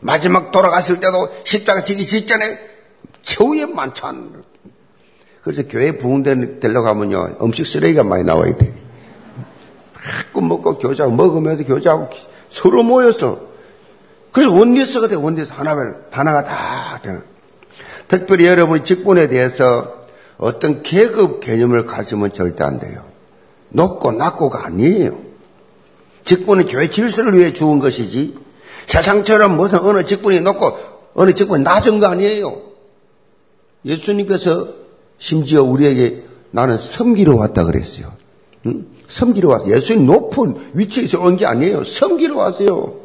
마지막 0.00 0.52
돌아갔을 0.52 1.00
때도 1.00 1.28
십자가 1.44 1.82
지기 1.82 2.06
직전에 2.06 2.44
최후의 3.22 3.66
만찬. 3.66 4.42
그래서 5.42 5.62
교회 5.68 5.96
부흥되려 5.96 6.82
가면요 6.82 7.36
음식 7.42 7.66
쓰레기가 7.66 8.04
많이 8.04 8.24
나와야 8.24 8.56
돼. 8.56 8.74
가끔 9.94 10.48
먹고 10.48 10.78
교제하고 10.78 11.14
먹으면서 11.14 11.64
교제하고 11.64 12.10
서로 12.50 12.82
모여서 12.82 13.40
그래서 14.32 14.52
원리스가 14.52 15.08
돼 15.08 15.14
원리스 15.14 15.52
하나면 15.52 16.04
하나가 16.10 16.44
다 16.44 17.00
되는. 17.02 17.22
특별히 18.08 18.46
여러분이 18.46 18.84
직분에 18.84 19.28
대해서 19.28 20.04
어떤 20.36 20.82
계급 20.82 21.40
개념을 21.40 21.86
가지면 21.86 22.32
절대 22.32 22.64
안 22.64 22.78
돼요. 22.78 23.04
높고 23.70 24.12
낮고가 24.12 24.66
아니에요. 24.66 25.33
직분은 26.24 26.66
교회 26.68 26.88
질서를 26.90 27.38
위해 27.38 27.52
주은 27.52 27.78
것이지 27.78 28.34
세상처럼 28.86 29.56
무슨 29.56 29.78
어느 29.80 30.04
직분이 30.06 30.40
높고 30.40 30.76
어느 31.14 31.32
직분이 31.34 31.62
낮은 31.62 32.00
거 32.00 32.06
아니에요. 32.06 32.62
예수님께서 33.84 34.68
심지어 35.18 35.62
우리에게 35.62 36.22
나는 36.50 36.78
섬기러 36.78 37.36
왔다 37.36 37.64
그랬어요. 37.64 38.12
응? 38.66 38.86
섬기러 39.08 39.48
왔어요. 39.50 39.74
예수님 39.76 40.06
높은 40.06 40.56
위치에서 40.74 41.20
온 41.20 41.36
게 41.36 41.46
아니에요. 41.46 41.84
섬기러 41.84 42.36
왔어요. 42.36 43.03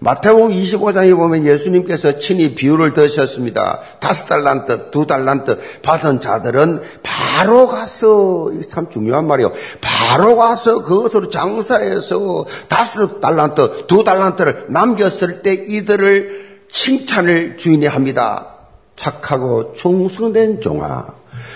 마태복음 0.00 0.50
25장에 0.50 1.16
보면 1.16 1.44
예수님께서 1.44 2.18
친히 2.18 2.54
비유를 2.54 2.94
드셨습니다. 2.94 3.80
다섯 3.98 4.26
달란트, 4.26 4.90
두 4.90 5.06
달란트 5.06 5.58
받은 5.82 6.20
자들은 6.20 6.82
바로 7.02 7.66
가서 7.66 8.52
참 8.68 8.88
중요한 8.90 9.26
말이에요. 9.26 9.52
바로 9.80 10.36
가서 10.36 10.82
그것으로 10.82 11.30
장사해서 11.30 12.46
다섯 12.68 13.20
달란트, 13.20 13.86
두 13.88 14.04
달란트를 14.04 14.66
남겼을 14.68 15.42
때 15.42 15.52
이들을 15.52 16.48
칭찬을 16.70 17.56
주인이 17.58 17.86
합니다. 17.86 18.54
착하고 18.94 19.72
충성된 19.74 20.60
종아, 20.60 21.06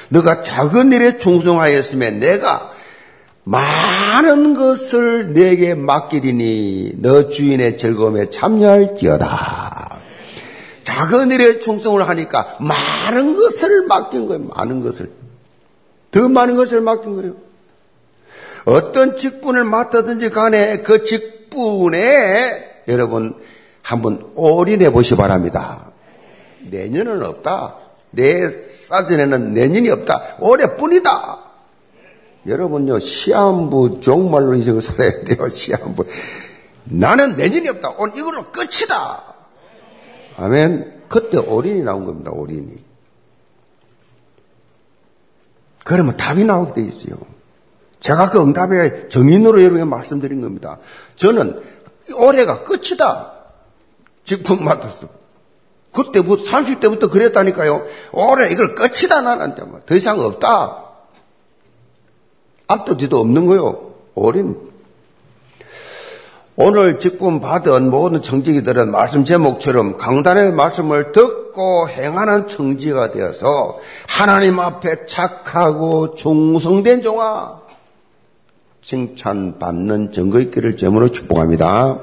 너가 0.09 0.43
작은 0.43 0.93
일에 0.93 1.19
충성하였으면 1.19 2.21
내가 2.21 2.73
많은 3.45 4.55
것을 4.55 5.33
내게 5.33 5.75
맡기리니 5.75 6.95
너 6.99 7.29
주인의 7.29 7.77
즐거움에 7.77 8.31
참여할지어다. 8.31 10.01
작은 10.85 11.31
일에 11.33 11.59
충성을 11.59 12.07
하니까 12.09 12.57
많은 12.61 13.35
것을 13.35 13.87
맡긴 13.87 14.27
거예요. 14.27 14.45
많은 14.55 14.81
것을. 14.81 15.11
더 16.11 16.29
많은 16.29 16.57
것을 16.57 16.81
맡긴 16.81 17.15
거예요. 17.15 17.35
어떤 18.65 19.17
직분을 19.17 19.65
맡다든지 19.65 20.31
간에 20.31 20.83
그 20.83 21.05
직분에 21.05 22.85
여러분 22.89 23.35
한번 23.83 24.31
올인해 24.37 24.91
보시 24.91 25.15
기 25.15 25.17
바랍니다. 25.17 25.91
내년은 26.61 27.25
없다. 27.25 27.77
내 28.11 28.49
사전에는 28.49 29.55
내년이 29.55 29.91
없다. 29.91 30.37
올해뿐이다. 30.39 31.52
여러분요, 32.47 32.99
시한부 32.99 34.01
종말로 34.01 34.55
인생을 34.55 34.83
살아야 34.83 35.11
돼요, 35.25 35.49
시한부. 35.49 36.05
나는 36.85 37.37
내년이 37.37 37.69
없다. 37.69 37.95
오늘 37.99 38.17
이걸로 38.17 38.51
끝이다. 38.51 39.23
아멘. 40.37 41.03
그때 41.09 41.39
어린이 41.39 41.83
나온 41.83 42.05
겁니다, 42.05 42.33
어린이. 42.33 42.75
그러면 45.85 46.17
답이 46.17 46.45
나오게 46.45 46.73
돼 46.73 46.83
있어요. 46.83 47.17
제가 48.01 48.31
그 48.31 48.41
응답의 48.41 49.09
정인으로 49.11 49.61
여러분에게 49.61 49.85
말씀드린 49.85 50.41
겁니다. 50.41 50.79
저는 51.17 51.63
올해가 52.17 52.65
끝이다. 52.65 53.33
직분 54.25 54.65
맡았어. 54.65 55.09
그때부터, 55.93 56.45
30대부터 56.45 57.11
그랬다니까요. 57.11 57.85
올해 58.13 58.51
이걸 58.51 58.75
끝이다, 58.75 59.21
나한테. 59.21 59.63
뭐. 59.65 59.81
더 59.85 59.95
이상 59.95 60.19
없다. 60.21 60.92
앞도 62.73 62.97
뒤도 62.97 63.19
없는 63.19 63.47
거요. 63.47 63.93
어린. 64.15 64.57
오늘 66.55 66.99
직분 66.99 67.41
받은 67.41 67.91
모든 67.91 68.21
청지기들은 68.21 68.91
말씀 68.91 69.25
제목처럼 69.25 69.97
강단의 69.97 70.53
말씀을 70.53 71.13
듣고 71.13 71.89
행하는 71.89 72.47
청지가 72.47 73.13
되어서 73.13 73.79
하나님 74.07 74.61
앞에 74.61 75.07
착하고 75.07 76.15
충성된 76.15 77.01
종아 77.03 77.63
칭찬받는 78.83 80.13
증거 80.13 80.41
있기를 80.41 80.77
제물로 80.77 81.11
축복합니다. 81.11 82.01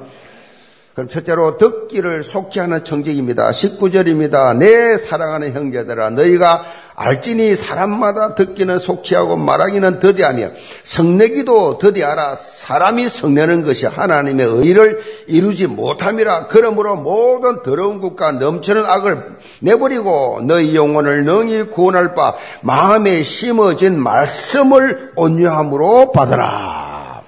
그럼 0.95 1.07
첫째로 1.07 1.57
듣기를 1.57 2.23
속히 2.23 2.59
하는 2.59 2.83
청직입니다. 2.83 3.51
19절입니다. 3.51 4.57
내 4.57 4.97
사랑하는 4.97 5.53
형제들아 5.53 6.09
너희가 6.09 6.65
알지니 7.00 7.56
사람마다 7.56 8.36
듣기는 8.36 8.77
속히 8.77 9.15
하고 9.15 9.38
말하기는 9.38 10.00
더디하며 10.00 10.50
성내기도 10.84 11.77
더디하라 11.77 12.36
사람이 12.36 13.08
성내는 13.08 13.62
것이 13.62 13.86
하나님의 13.86 14.46
의를 14.46 15.01
이루지 15.27 15.68
못함이라. 15.68 16.48
그러므로 16.48 16.98
모든 16.98 17.63
더러운 17.63 18.01
것과 18.01 18.34
넘치는 18.34 18.86
악을 18.86 19.38
내버리고 19.62 20.41
너희 20.44 20.75
영혼을 20.75 21.24
능히 21.24 21.70
구원할 21.70 22.15
바 22.15 22.36
마음에 22.62 23.24
심어진 23.24 23.98
말씀을 23.98 25.13
온유함으로 25.15 26.12
받으라. 26.12 27.24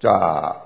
자, 0.00 0.62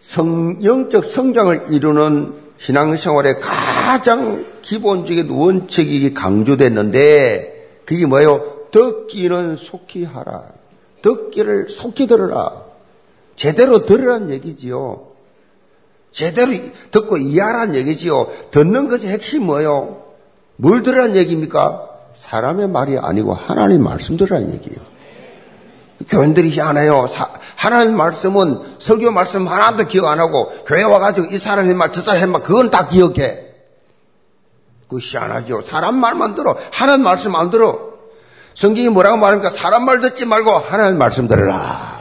성, 0.00 0.64
영적 0.64 1.04
성장을 1.04 1.66
이루는 1.68 2.49
신앙생활의 2.60 3.40
가장 3.40 4.46
기본적인 4.62 5.30
원칙이 5.30 6.12
강조됐는데 6.14 7.82
그게 7.84 8.06
뭐예요? 8.06 8.68
듣기는 8.70 9.56
속히 9.56 10.04
하라. 10.04 10.44
듣기를 11.02 11.68
속히 11.68 12.06
들으라. 12.06 12.64
제대로 13.34 13.86
들으란 13.86 14.30
얘기지요. 14.30 15.08
제대로 16.12 16.52
듣고 16.90 17.16
이해하란 17.16 17.74
얘기지요. 17.74 18.28
듣는 18.50 18.88
것이 18.88 19.08
핵심 19.08 19.44
뭐예요? 19.46 20.04
뭘 20.56 20.82
들으란 20.82 21.16
얘기입니까? 21.16 21.88
사람의 22.14 22.68
말이 22.68 22.98
아니고 22.98 23.32
하나님 23.32 23.82
말씀 23.82 24.16
들으란 24.16 24.52
얘기예요. 24.52 24.78
교인들이 26.08 26.50
희한해요. 26.50 27.06
하나님 27.56 27.96
말씀은 27.96 28.78
설교 28.78 29.10
말씀 29.10 29.46
하나도 29.46 29.86
기억 29.86 30.06
안 30.06 30.18
하고 30.18 30.50
교회 30.66 30.82
와가지고 30.82 31.28
이 31.34 31.38
사람의 31.38 31.74
말, 31.74 31.92
저 31.92 32.00
사람의 32.00 32.26
말 32.28 32.42
그건 32.42 32.70
다 32.70 32.86
기억해. 32.86 33.46
그 34.88 34.98
희한하죠. 34.98 35.60
사람 35.62 35.96
말만 35.96 36.34
들어. 36.34 36.56
하나님 36.72 37.04
말씀 37.04 37.36
안 37.36 37.50
들어. 37.50 37.90
성경이 38.54 38.88
뭐라고 38.88 39.18
말합니까? 39.18 39.50
사람 39.50 39.84
말 39.84 40.00
듣지 40.00 40.26
말고 40.26 40.50
하나님 40.50 40.98
말씀 40.98 41.28
들으라. 41.28 42.00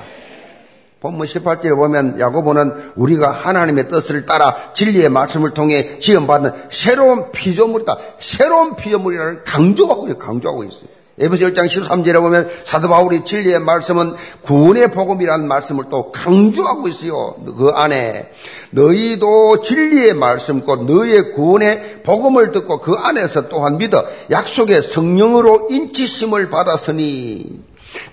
본문 1.01 1.27
18절에 1.27 1.75
보면 1.75 2.19
야고보는 2.19 2.93
우리가 2.95 3.31
하나님의 3.31 3.89
뜻을 3.89 4.25
따라 4.25 4.73
진리의 4.73 5.09
말씀을 5.09 5.53
통해 5.53 5.99
지원받는 5.99 6.51
새로운 6.71 7.31
피조물이다. 7.31 7.97
새로운 8.17 8.75
피조물이라는 8.75 9.43
강조하고, 9.45 10.17
강조하고 10.17 10.63
있어요. 10.65 10.98
에베소 11.19 11.49
1장 11.49 11.67
13절에 11.67 12.21
보면 12.21 12.49
사도 12.63 12.87
바울이 12.87 13.25
진리의 13.25 13.59
말씀은 13.59 14.15
구원의 14.41 14.91
복음이라는 14.91 15.47
말씀을 15.47 15.85
또 15.89 16.11
강조하고 16.11 16.87
있어요. 16.87 17.35
그 17.57 17.71
안에 17.73 18.31
너희도 18.71 19.61
진리의 19.61 20.13
말씀 20.13 20.61
곧 20.61 20.85
너희의 20.85 21.33
구원의 21.33 22.03
복음을 22.03 22.51
듣고 22.51 22.79
그 22.79 22.93
안에서 22.93 23.49
또한 23.49 23.77
믿어 23.77 24.05
약속의 24.31 24.81
성령으로 24.81 25.67
인치심을 25.69 26.49
받았으니 26.49 27.59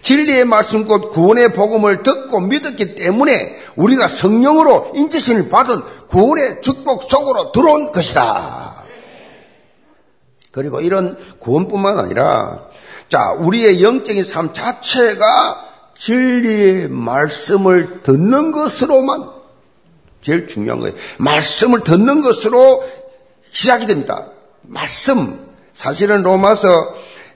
진리의 0.02 0.44
말씀 0.44 0.86
곧 0.86 1.10
구원의 1.10 1.52
복음을 1.52 2.02
듣고 2.02 2.40
믿었기 2.40 2.96
때문에 2.96 3.56
우리가 3.76 4.08
성령으로 4.08 4.92
인치심을 4.94 5.48
받은 5.48 5.80
구원의 6.08 6.62
축복 6.62 7.04
속으로 7.04 7.52
들어온 7.52 7.92
것이다. 7.92 8.86
그리고 10.50 10.80
이런 10.80 11.18
구원뿐만 11.38 11.98
아니라 11.98 12.68
자, 13.08 13.32
우리의 13.38 13.82
영적인 13.82 14.24
삶 14.24 14.52
자체가 14.52 15.64
진리의 15.96 16.88
말씀을 16.88 18.02
듣는 18.02 18.52
것으로만 18.52 19.30
제일 20.20 20.46
중요한 20.46 20.80
거예요. 20.80 20.94
말씀을 21.18 21.84
듣는 21.84 22.20
것으로 22.20 22.84
시작이 23.52 23.86
됩니다. 23.86 24.26
말씀. 24.62 25.46
사실은 25.72 26.22
로마서 26.22 26.68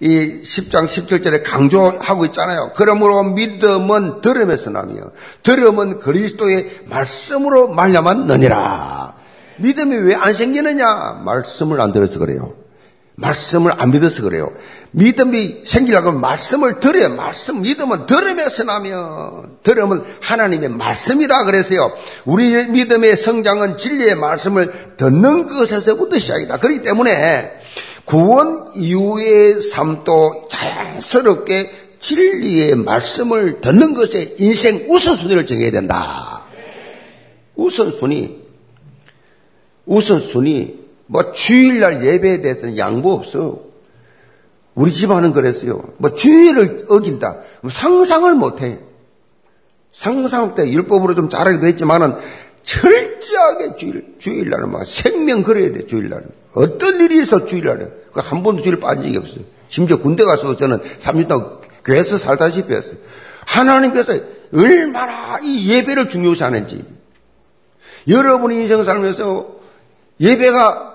이 0.01 0.43
10장 0.43 0.87
17절에 0.87 1.43
강조하고 1.45 2.25
있잖아요. 2.27 2.73
그러므로 2.75 3.23
믿음은 3.23 4.23
들음에서 4.23 4.71
나며 4.71 4.95
들음은 5.43 5.99
그리스도의 5.99 6.85
말씀으로 6.87 7.69
말려만 7.69 8.27
느니라. 8.27 9.15
믿음이 9.59 9.95
왜 9.97 10.15
안 10.15 10.33
생기느냐? 10.33 11.21
말씀을 11.25 11.81
안 11.81 11.93
들어서 11.93 12.19
그래요. 12.19 12.55
말씀을 13.21 13.73
안 13.77 13.91
믿어서 13.91 14.23
그래요. 14.23 14.53
믿음이 14.93 15.61
생기려고 15.65 16.13
말씀을 16.13 16.81
들어야 16.81 17.09
말씀, 17.09 17.63
믿음은 17.63 18.07
들음에서 18.07 18.65
나면, 18.65 19.59
들음은 19.63 20.03
하나님의 20.21 20.71
말씀이다 20.71 21.45
그랬어요. 21.45 21.93
우리 22.25 22.67
믿음의 22.67 23.17
성장은 23.17 23.77
진리의 23.77 24.17
말씀을 24.17 24.97
듣는 24.97 25.47
것에서부터 25.47 26.19
시작이다. 26.19 26.59
그렇기 26.59 26.83
때문에 26.83 27.53
구원 28.05 28.73
이후의 28.75 29.61
삶도 29.61 30.49
자연스럽게 30.51 31.71
진리의 32.01 32.75
말씀을 32.77 33.61
듣는 33.61 33.95
것에 33.95 34.35
인생 34.39 34.87
우선순위를 34.89 35.47
정해야 35.47 35.71
된다. 35.71 36.47
우선순위. 37.55 38.41
우선순위. 39.85 40.80
뭐 41.11 41.33
주일날 41.33 42.05
예배에 42.05 42.41
대해서는 42.41 42.79
양보 42.79 43.13
없어. 43.13 43.59
우리 44.77 44.93
집안은 44.93 45.33
그랬어요. 45.33 45.83
뭐 45.97 46.15
주일을 46.15 46.87
어긴다. 46.89 47.39
뭐 47.63 47.71
상상을 47.71 48.33
못해. 48.37 48.79
상상 49.91 50.55
때 50.55 50.71
율법으로 50.71 51.17
좀 51.17 51.29
잘하기도 51.29 51.67
했지만은 51.67 52.15
철저하게 52.63 53.75
주일, 53.77 54.15
주일날은 54.21 54.71
막 54.71 54.87
생명 54.87 55.43
걸어야 55.43 55.73
돼, 55.73 55.85
주일날은. 55.85 56.29
어떤 56.55 57.01
일이 57.01 57.21
있어, 57.23 57.45
주일날에. 57.45 57.89
그한 58.13 58.45
번도 58.45 58.63
주일 58.63 58.79
빠진 58.79 59.03
적이 59.03 59.19
없어요. 59.19 59.45
심지어 59.67 59.97
군대 59.97 60.25
가서 60.25 60.55
저는 60.55 60.81
3년 61.01 61.27
동안 61.27 61.59
교회에서 61.85 62.19
살다시피 62.19 62.73
했어요. 62.73 62.99
하나님께서 63.47 64.17
얼마나 64.55 65.41
이 65.43 65.69
예배를 65.71 66.09
중요시 66.09 66.45
하는지. 66.45 66.85
여러분이 68.07 68.55
인생 68.55 68.85
살면서 68.85 69.57
예배가 70.21 70.90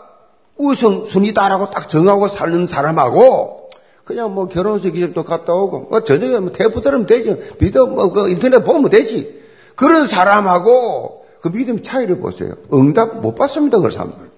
우선순위다라고 0.57 1.69
딱 1.69 1.89
정하고 1.89 2.27
사는 2.27 2.65
사람하고 2.65 3.69
그냥 4.03 4.33
뭐 4.33 4.47
결혼식 4.47 4.95
이집도 4.95 5.23
갔다 5.23 5.53
오고 5.53 5.87
뭐 5.89 6.03
저녁에 6.03 6.39
뭐 6.39 6.51
대포 6.51 6.81
들으면 6.81 7.05
되지. 7.05 7.37
믿음 7.57 7.95
뭐그 7.95 8.29
인터넷 8.29 8.63
보면 8.63 8.89
되지. 8.89 9.41
그런 9.75 10.07
사람하고 10.07 11.25
그 11.41 11.51
믿음 11.51 11.81
차이를 11.81 12.19
보세요. 12.19 12.53
응답 12.71 13.19
못 13.19 13.35
받습니다 13.35 13.79
그 13.79 13.89
사람들. 13.89 14.29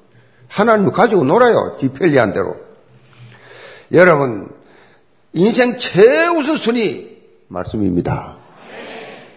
하나님을 0.48 0.92
가지고 0.92 1.24
놀아요 1.26 1.76
지 1.78 1.90
편리한 1.90 2.34
대로. 2.34 2.56
여러분 3.92 4.50
인생 5.34 5.78
최우선 5.78 6.58
순위 6.58 7.22
말씀입니다. 7.48 8.38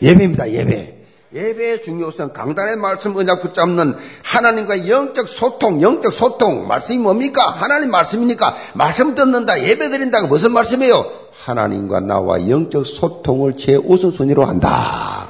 예배입니다 0.00 0.50
예배 0.50 0.99
예배의 1.32 1.82
중요성, 1.82 2.32
강단의 2.32 2.76
말씀 2.76 3.16
언약 3.16 3.42
붙잡는 3.42 3.94
하나님과 4.24 4.88
영적 4.88 5.28
소통, 5.28 5.80
영적 5.80 6.12
소통, 6.12 6.66
말씀이 6.66 6.98
뭡니까? 6.98 7.50
하나님 7.50 7.92
말씀이니까 7.92 8.56
말씀 8.74 9.14
듣는다, 9.14 9.62
예배 9.62 9.90
드린다가 9.90 10.26
무슨 10.26 10.52
말씀이에요? 10.52 11.06
하나님과 11.44 12.00
나와 12.00 12.48
영적 12.48 12.84
소통을 12.84 13.56
제 13.56 13.76
우선순위로 13.76 14.44
한다. 14.44 15.28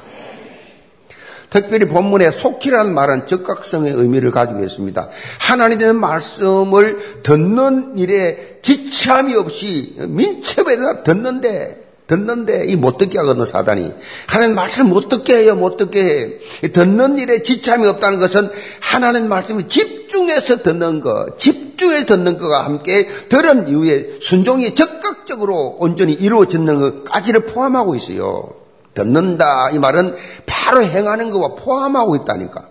특별히 1.51 1.85
본문에 1.87 2.31
속히라는 2.31 2.95
말은 2.95 3.27
적각성의 3.27 3.93
의미를 3.93 4.31
가지고 4.31 4.63
있습니다. 4.63 5.07
하나님의 5.39 5.93
말씀을 5.93 7.21
듣는 7.21 7.97
일에 7.97 8.59
지참이 8.63 9.35
없이 9.35 9.95
민첩에다 9.99 11.03
듣는데 11.03 11.90
듣는데 12.11 12.65
이 12.67 12.75
못 12.75 12.97
듣게 12.97 13.17
하거든 13.19 13.45
사단이. 13.45 13.93
하나님 14.27 14.55
말씀 14.55 14.89
못 14.89 15.07
듣게 15.07 15.37
해요 15.37 15.55
못 15.55 15.77
듣게 15.77 16.39
해. 16.61 16.69
듣는 16.69 17.17
일에 17.17 17.41
지참이 17.41 17.87
없다는 17.87 18.19
것은 18.19 18.49
하나님 18.81 19.29
말씀을 19.29 19.69
집중해서 19.69 20.61
듣는 20.61 20.99
것 20.99 21.37
집중해서 21.37 22.07
듣는 22.07 22.37
것과 22.37 22.65
함께 22.65 23.07
들은 23.29 23.69
이후에 23.69 24.17
순종이 24.19 24.75
적극적으로 24.75 25.77
온전히 25.79 26.13
이루어지는 26.13 26.79
것까지를 26.79 27.45
포함하고 27.45 27.95
있어요. 27.95 28.55
듣는다 28.93 29.69
이 29.71 29.79
말은 29.79 30.15
바로 30.45 30.83
행하는 30.83 31.29
것과 31.29 31.55
포함하고 31.55 32.17
있다니까. 32.17 32.67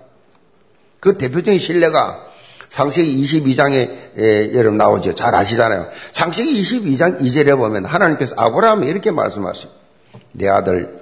그 1.00 1.16
대표적인 1.16 1.59
신뢰가 1.59 2.29
상세기 2.70 3.20
22장에 3.22 3.90
예, 4.16 4.54
여러분 4.54 4.78
나오죠. 4.78 5.14
잘 5.16 5.35
아시잖아요. 5.35 5.88
상세기 6.12 6.62
22장 6.62 7.20
2절에 7.20 7.56
보면 7.59 7.85
하나님께서 7.85 8.35
아브라함에 8.38 8.87
이렇게 8.87 9.11
말씀하십니다. 9.11 9.78
내 10.33 10.48
아들, 10.48 11.00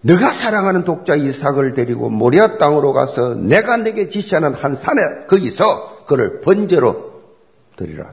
네가 0.00 0.32
사랑하는 0.32 0.84
독자 0.84 1.14
이삭을 1.14 1.74
데리고 1.74 2.08
모리아 2.08 2.56
땅으로 2.56 2.94
가서 2.94 3.34
내가 3.34 3.76
네게 3.76 4.08
지시하는 4.08 4.54
한 4.54 4.74
산에 4.74 5.26
거기서 5.28 6.06
그를 6.06 6.40
번제로 6.40 7.20
드리라. 7.76 8.06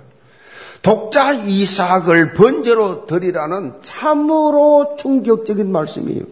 독자 0.81 1.31
이삭을 1.31 2.33
번제로 2.33 3.05
드리라는 3.07 3.75
참으로 3.83 4.95
충격적인 4.97 5.71
말씀이에요. 5.71 6.23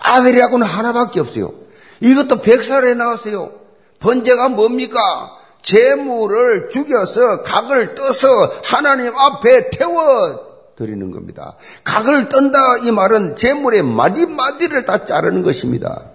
아들이하고는 0.00 0.66
하나밖에 0.66 1.20
없어요. 1.20 1.54
이것도 2.00 2.42
백살에 2.42 2.92
나왔어요. 2.92 3.52
번제가 4.00 4.50
뭡니까? 4.50 5.37
재물을 5.62 6.70
죽여서 6.70 7.42
각을 7.42 7.94
떠서 7.94 8.26
하나님 8.64 9.14
앞에 9.14 9.70
태워 9.70 10.48
드리는 10.76 11.10
겁니다. 11.10 11.56
각을 11.84 12.28
떤다 12.28 12.78
이 12.84 12.92
말은 12.92 13.36
재물의 13.36 13.82
마디마디를 13.82 14.84
다 14.84 15.04
자르는 15.04 15.42
것입니다. 15.42 16.06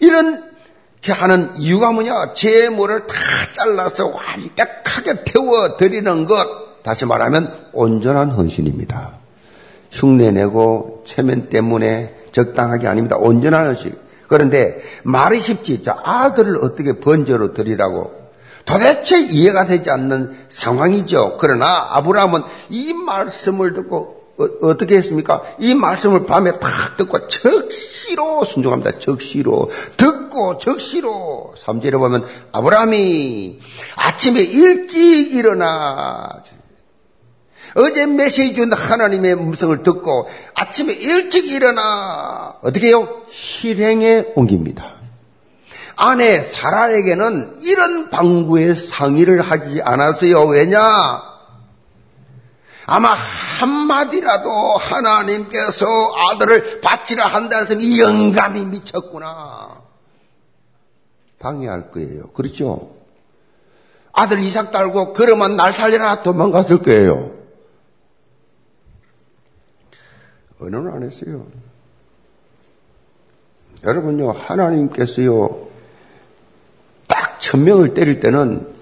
이런 0.00 0.44
게 1.00 1.12
하는 1.12 1.56
이유가 1.56 1.92
뭐냐? 1.92 2.34
재물을 2.34 3.06
다 3.06 3.14
잘라서 3.54 4.08
완벽하게 4.08 5.24
태워 5.24 5.76
드리는 5.76 6.26
것. 6.26 6.82
다시 6.82 7.06
말하면 7.06 7.68
온전한 7.72 8.30
헌신입니다. 8.30 9.12
흉내내고 9.90 11.04
체면 11.06 11.48
때문에 11.48 12.14
적당하게 12.32 12.86
아닙니다. 12.86 13.16
온전한 13.16 13.66
헌신. 13.66 13.96
그런데 14.28 14.82
말이 15.02 15.40
쉽지. 15.40 15.82
자, 15.82 15.98
아들을 16.04 16.58
어떻게 16.58 17.00
번제로 17.00 17.52
드리라고. 17.52 18.16
도대체 18.64 19.20
이해가 19.20 19.64
되지 19.64 19.90
않는 19.90 20.36
상황이죠. 20.50 21.38
그러나 21.40 21.88
아브라함은 21.90 22.42
이 22.68 22.92
말씀을 22.92 23.72
듣고 23.72 24.18
어, 24.38 24.76
떻게 24.76 24.96
했습니까? 24.96 25.42
이 25.58 25.74
말씀을 25.74 26.24
밤에 26.24 26.60
탁 26.60 26.96
듣고 26.96 27.26
적시로 27.26 28.44
순종합니다. 28.44 28.98
적시로. 29.00 29.68
듣고 29.96 30.58
적시로. 30.58 31.54
3절에 31.56 31.92
보면 31.92 32.24
아브라함이 32.52 33.58
아침에 33.96 34.40
일찍 34.42 35.34
일어나 35.34 36.42
어제 37.74 38.06
메시지 38.06 38.54
준 38.54 38.72
하나님의 38.72 39.34
음성을 39.34 39.82
듣고 39.82 40.28
아침에 40.54 40.92
일찍 40.92 41.48
일어나 41.50 42.56
어떻게 42.62 42.88
해요? 42.88 43.22
실행에 43.30 44.32
옮깁니다. 44.34 44.94
아내 45.96 46.42
사라에게는 46.42 47.58
이런 47.62 48.10
방구의 48.10 48.76
상의를 48.76 49.40
하지 49.40 49.82
않았어요. 49.82 50.46
왜냐? 50.46 50.80
아마 52.86 53.14
한마디라도 53.14 54.76
하나님께서 54.78 55.86
아들을 56.16 56.80
바치라 56.80 57.26
한다 57.26 57.58
해서 57.58 57.74
이 57.74 58.00
영감이 58.00 58.64
미쳤구나. 58.64 59.82
방해할 61.38 61.90
거예요. 61.90 62.30
그렇죠? 62.30 62.92
아들 64.12 64.38
이삭 64.38 64.72
달고 64.72 65.12
그러면 65.12 65.56
날 65.56 65.72
살려라 65.72 66.22
도망갔을 66.22 66.78
거예요. 66.78 67.37
은혜는 70.60 70.92
안 70.92 71.02
했어요. 71.02 71.46
여러분요, 73.84 74.32
하나님께서요, 74.32 75.68
딱 77.06 77.40
천명을 77.40 77.94
때릴 77.94 78.20
때는 78.20 78.74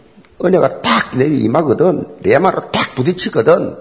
은혜가 0.43 0.81
딱 0.81 1.17
내게 1.17 1.37
임하거든, 1.37 2.19
레마로 2.23 2.71
딱 2.71 2.95
부딪히거든, 2.95 3.77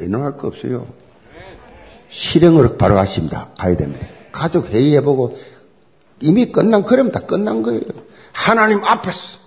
은혜할 0.00 0.36
거 0.36 0.48
없어요. 0.48 0.86
실행으로 2.08 2.76
바로 2.76 2.96
하십니다. 2.98 3.50
가야 3.58 3.76
됩니다. 3.76 4.06
가족 4.32 4.68
회의해보고, 4.68 5.36
이미 6.20 6.50
끝난, 6.50 6.82
그러면 6.84 7.12
다 7.12 7.20
끝난 7.20 7.62
거예요. 7.62 7.82
하나님 8.32 8.82
앞에서. 8.84 9.38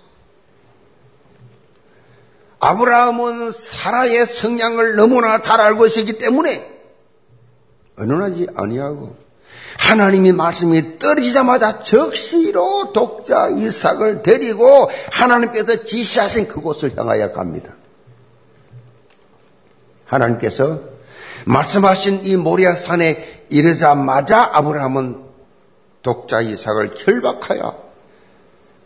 아브라함은 2.60 3.52
사라의 3.52 4.26
성향을 4.26 4.96
너무나 4.96 5.40
잘 5.40 5.60
알고 5.60 5.86
있었기 5.86 6.18
때문에 6.18 6.77
은원하지 8.00 8.48
아니하고 8.54 9.16
하나님의 9.78 10.32
말씀이 10.32 10.98
떨어지자마자 10.98 11.80
적시로 11.80 12.92
독자 12.92 13.48
이삭을 13.48 14.22
데리고 14.22 14.90
하나님께서 15.12 15.84
지시하신 15.84 16.48
그곳을 16.48 16.96
향하여 16.96 17.32
갑니다. 17.32 17.72
하나님께서 20.04 20.80
말씀하신 21.46 22.24
이 22.24 22.36
모리아 22.36 22.72
산에 22.72 23.44
이르자마자 23.50 24.50
아브라함은 24.52 25.28
독자 26.02 26.40
이삭을 26.40 26.94
결박하여 26.94 27.88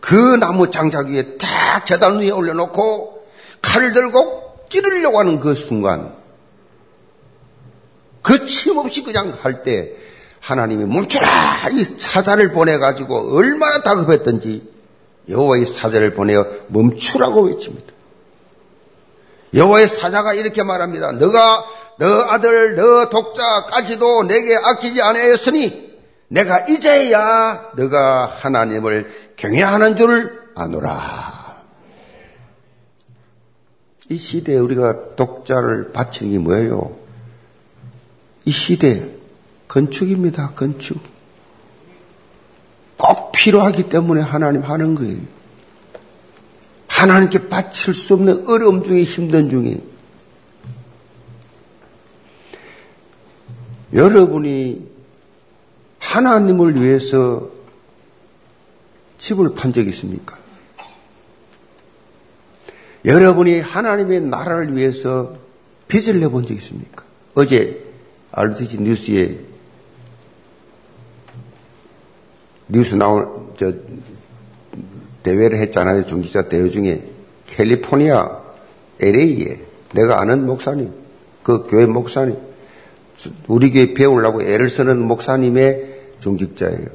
그 0.01 0.17
나무 0.17 0.71
장작 0.71 1.09
위에 1.09 1.37
딱 1.39 1.87
재단 1.87 2.19
위에 2.19 2.31
올려놓고 2.31 3.27
칼을 3.63 3.93
들고 3.93 4.67
찌르려고 4.69 5.19
하는 5.19 5.39
그 5.39 5.55
순간 5.55 6.22
거침없이 8.39 9.03
그냥 9.03 9.37
할 9.43 9.63
때 9.63 9.93
하나님이 10.41 10.87
멈추라 10.87 11.69
이 11.73 11.85
사자를 11.85 12.51
보내 12.53 12.79
가지고 12.79 13.37
얼마나 13.37 13.83
다급했던지 13.83 14.69
여호와의 15.29 15.67
사자를 15.67 16.15
보내어 16.15 16.47
멈추라고 16.67 17.43
외칩니다. 17.43 17.93
여호와의 19.55 19.87
사자가 19.87 20.35
이렇게 20.35 20.65
말합니다. 20.65 21.13
너가 21.13 21.65
너 21.99 22.23
아들 22.29 22.75
너 22.75 23.09
독자까지도 23.09 24.25
내게 24.25 24.57
아끼지 24.57 25.01
아니하였으니 25.01 25.93
내가 26.27 26.67
이제야 26.67 27.71
너가 27.77 28.27
하나님을 28.41 29.11
경외하는 29.37 29.95
줄 29.95 30.41
아노라. 30.57 31.63
이 34.09 34.17
시대에 34.17 34.57
우리가 34.57 35.15
독자를 35.15 35.93
바치는 35.93 36.33
게 36.33 36.39
뭐예요? 36.39 37.02
이 38.45 38.51
시대 38.51 39.11
건축입니다. 39.69 40.51
건축. 40.55 41.01
꼭 42.97 43.33
필요하기 43.33 43.89
때문에 43.89 44.21
하나님 44.23 44.63
하는 44.63 44.95
거예요. 44.95 45.19
하나님께 46.87 47.49
바칠 47.49 47.95
수 47.95 48.15
없는 48.15 48.47
어려움 48.49 48.85
중에 48.85 49.03
힘든 49.03 49.49
중에 49.49 49.81
여러분이 53.93 54.89
하나님을 55.99 56.81
위해서 56.81 57.51
집을 59.19 59.55
판 59.55 59.73
적 59.73 59.87
있습니까? 59.89 60.37
여러분이 63.05 63.61
하나님의 63.61 64.21
나라를 64.23 64.77
위해서 64.77 65.37
빚을 65.89 66.21
내본 66.21 66.47
적 66.47 66.55
있습니까? 66.55 67.05
어제 67.35 67.92
알듯이 68.33 68.81
뉴스에 68.81 69.39
뉴스 72.69 72.95
나온 72.95 73.53
저 73.59 73.73
대회를 75.23 75.59
했잖아요. 75.59 76.07
중기자 76.07 76.49
대회 76.49 76.69
중에 76.71 77.07
캘리포니아 77.47 78.41
LA에 79.01 79.61
내가 79.93 80.21
아는 80.21 80.47
목사님, 80.47 80.93
그 81.43 81.67
교회 81.67 81.87
목사님, 81.87 82.37
우리 83.47 83.71
교회 83.71 83.93
배우려고 83.95 84.43
애를 84.43 84.71
쓰는 84.71 85.01
목사님의 85.07 86.01
중직자예요. 86.21 86.87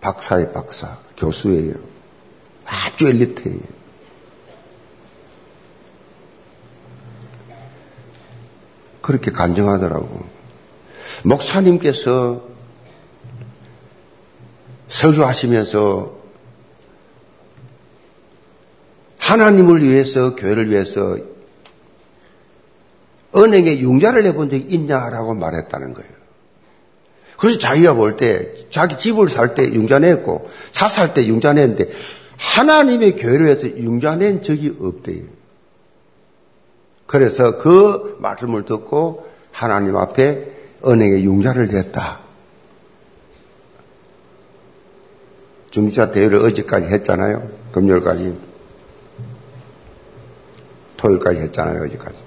박사의 0.00 0.52
박사, 0.52 0.96
교수예요. 1.16 1.74
아주 2.64 3.08
엘리트예요. 3.08 3.79
그렇게 9.10 9.32
간증하더라고. 9.32 10.22
목사님께서 11.24 12.44
설교하시면서 14.86 16.20
하나님을 19.18 19.82
위해서 19.82 20.36
교회를 20.36 20.70
위해서 20.70 21.18
은행에 23.34 23.80
융자를 23.80 24.22
내본 24.22 24.48
적이 24.48 24.66
있냐라고 24.68 25.34
말했다는 25.34 25.94
거예요. 25.94 26.10
그래서 27.36 27.58
자기가 27.58 27.94
볼 27.94 28.16
때 28.16 28.54
자기 28.70 28.96
집을 28.96 29.28
살 29.28 29.54
때 29.54 29.64
융자 29.64 29.98
냈고 29.98 30.48
차 30.70 30.86
살 30.88 31.14
때 31.14 31.26
융자 31.26 31.52
냈는데 31.52 31.86
하나님의 32.36 33.16
교회를 33.16 33.46
위해서 33.46 33.66
융자 33.66 34.14
낸 34.14 34.40
적이 34.42 34.76
없대요. 34.80 35.39
그래서 37.10 37.58
그 37.58 38.18
말씀을 38.20 38.64
듣고 38.64 39.26
하나님 39.50 39.96
앞에 39.96 40.46
은행에 40.86 41.24
융자를 41.24 41.66
냈다. 41.66 42.20
중지자 45.72 46.12
대회를 46.12 46.38
어제까지 46.38 46.86
했잖아요. 46.86 47.50
금요일까지. 47.72 48.38
토요일까지 50.98 51.40
했잖아요. 51.40 51.82
어제까지. 51.82 52.22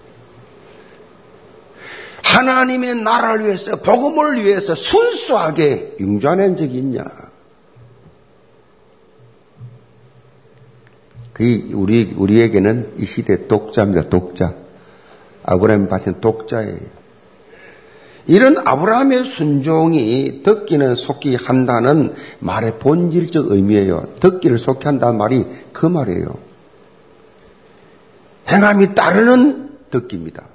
하나님의 2.25 2.95
나라를 2.95 3.45
위해서, 3.45 3.77
복음을 3.77 4.43
위해서 4.43 4.75
순수하게 4.75 5.95
융자낸 6.01 6.57
적이 6.57 6.79
있냐? 6.79 7.05
그 11.31 11.69
우리 11.71 12.13
우리에게는 12.17 12.95
이 12.97 13.05
시대 13.05 13.47
독자입니다. 13.47 14.09
독자. 14.09 14.62
아브라함 15.43 15.87
바친 15.87 16.21
독자예요. 16.21 17.03
이런 18.25 18.55
아브라함의 18.57 19.25
순종이 19.25 20.43
듣기는 20.43 20.95
속히 20.95 21.35
한다는 21.35 22.13
말의 22.39 22.79
본질적 22.79 23.51
의미예요. 23.51 24.07
듣기를 24.19 24.57
속히 24.57 24.85
한다는 24.85 25.17
말이 25.17 25.45
그 25.73 25.85
말이에요. 25.85 26.35
행함이 28.49 28.95
따르는 28.95 29.71
듣기입니다. 29.91 30.47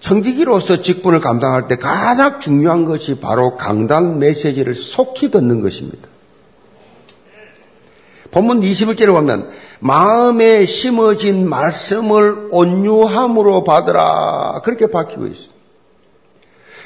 청지기로서 0.00 0.82
직분을 0.82 1.20
감당할 1.20 1.68
때 1.68 1.76
가장 1.76 2.40
중요한 2.40 2.84
것이 2.84 3.20
바로 3.20 3.56
강단 3.56 4.18
메시지를 4.18 4.74
속히 4.74 5.30
듣는 5.30 5.60
것입니다. 5.60 6.08
본문 8.30 8.60
21절에 8.60 9.06
보면 9.06 9.50
마음에 9.80 10.66
심어진 10.66 11.48
말씀을 11.48 12.48
온유함으로 12.50 13.64
받으라 13.64 14.60
그렇게 14.64 14.86
밝히고 14.88 15.26
있습니다. 15.26 15.54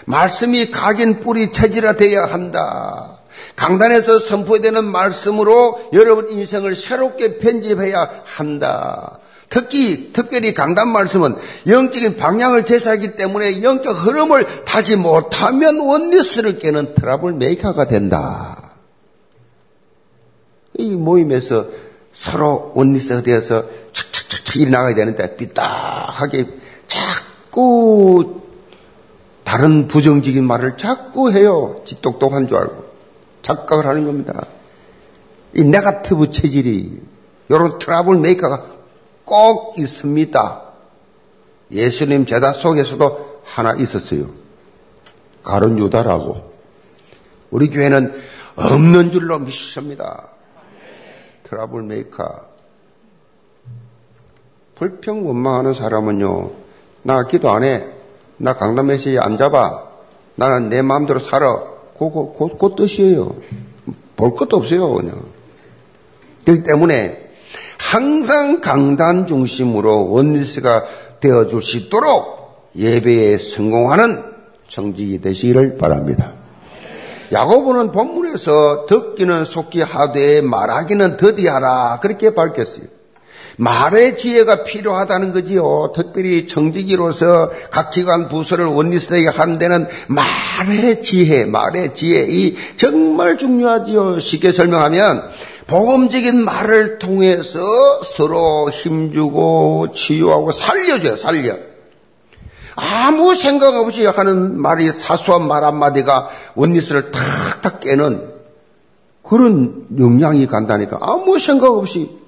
말씀이 0.07 0.71
각인 0.71 1.21
뿌리 1.21 1.53
체질화 1.53 1.95
되어야 1.95 2.33
한다. 2.33 3.19
강단에서 3.57 4.19
선포되는 4.19 4.85
말씀으로 4.85 5.91
여러분 5.93 6.31
인생을 6.31 6.75
새롭게 6.75 7.39
편집해야 7.39 8.23
한다. 8.25 9.19
특히 9.49 10.13
특별히 10.13 10.55
강단 10.55 10.89
말씀은 10.89 11.35
영적인 11.67 12.17
방향을 12.17 12.65
제시하기 12.65 13.17
때문에 13.17 13.63
영적 13.63 14.07
흐름을 14.07 14.65
타지 14.65 14.97
못하면 14.97 15.81
oneness를 15.81 16.59
깨는 16.59 16.95
trouble 16.95 17.35
maker가 17.35 17.89
된다. 17.89 18.70
이 20.81 20.97
모임에서 20.97 21.67
서로 22.13 22.73
oneness가 22.75 23.23
되어서 23.23 23.65
척척척척 23.93 24.57
일이 24.57 24.71
나가야 24.71 24.95
되는데 24.95 25.37
삐딱하게 25.37 26.47
자꾸 26.89 28.41
다른 29.45 29.89
부정적인 29.89 30.45
말을 30.45 30.77
자꾸 30.77 31.31
해요. 31.31 31.83
지 31.85 32.01
똑똑한 32.01 32.49
줄 32.49 32.57
알고. 32.57 32.91
착각을 33.43 33.87
하는 33.87 34.07
겁니다. 34.07 34.47
이 35.55 35.63
negative 35.63 36.31
체질이 36.31 37.01
이런 37.49 37.79
trouble 37.79 38.19
maker가 38.19 38.67
꼭 39.25 39.79
있습니다. 39.79 40.63
예수님 41.73 42.27
제자 42.27 42.53
속에서도 42.53 43.41
하나 43.45 43.75
있었어요. 43.75 44.31
가론 45.43 45.79
유다라고. 45.79 46.51
우리 47.51 47.71
교회는 47.71 48.13
없는 48.57 49.11
줄로 49.11 49.39
믿습니다. 49.39 50.30
trouble 51.51 51.83
maker. 51.83 52.49
불평 54.77 55.27
원망하는 55.27 55.75
사람은요, 55.75 56.51
나 57.03 57.27
기도 57.27 57.51
안 57.51 57.65
해. 57.65 57.85
나 58.37 58.55
강남 58.55 58.87
메시지 58.87 59.19
안 59.19 59.37
잡아. 59.37 59.89
나는 60.37 60.71
내 60.71 60.81
마음대로 60.81 61.19
살아. 61.19 61.61
그거, 61.99 62.33
그, 62.39 62.57
그 62.57 62.75
뜻이에요. 62.77 63.35
볼 64.17 64.35
것도 64.35 64.57
없어요, 64.59 64.95
그냥. 64.95 65.23
그렇기 66.45 66.63
때문에 66.63 67.31
항상 67.79 68.61
강단 68.61 69.27
중심으로 69.27 70.11
원리스가 70.11 70.85
되어줄 71.19 71.63
수 71.63 71.77
있도록 71.77 72.71
예배에 72.77 73.39
성공하는 73.39 74.23
정직이 74.69 75.21
되시기를 75.21 75.77
바랍니다. 75.77 76.40
야고보는 77.33 77.93
본문에서 77.93 78.87
듣기는 78.87 79.45
속기 79.45 79.83
하되 79.83 80.41
말하기는 80.41 81.17
더디하라 81.17 82.01
그렇게 82.01 82.35
밝혔어요. 82.35 82.87
말의 83.57 84.17
지혜가 84.17 84.65
필요하다는 84.65 85.33
거지요. 85.33 85.93
특별히 85.95 86.47
정직이로서 86.47 87.51
각 87.71 87.91
기관 87.91 88.29
부서를 88.29 88.65
원리스에게 88.67 89.29
하는 89.29 89.59
데는 89.59 89.87
말의 90.07 91.03
지혜, 91.03 91.45
말의 91.45 91.95
지혜, 91.95 92.27
이 92.29 92.57
정말 92.77 93.37
중요하지요. 93.37 94.19
쉽게 94.19 94.51
설명하면 94.51 95.31
복음적인 95.67 96.43
말을 96.43 96.99
통해서 96.99 97.61
서로 98.03 98.71
힘주고 98.71 99.89
치유하고 99.95 100.53
살려줘요, 100.53 101.17
살려. 101.17 101.70
아무 102.81 103.35
생각 103.35 103.77
없이 103.77 104.07
하는 104.07 104.59
말이 104.59 104.91
사소한 104.91 105.47
말 105.47 105.65
한마디가 105.65 106.31
원리스를 106.55 107.11
탁탁 107.11 107.81
깨는 107.81 108.33
그런 109.23 109.87
영향이 109.99 110.47
간다니까. 110.47 110.99
아무 111.01 111.39
생각 111.39 111.73
없이 111.73 112.19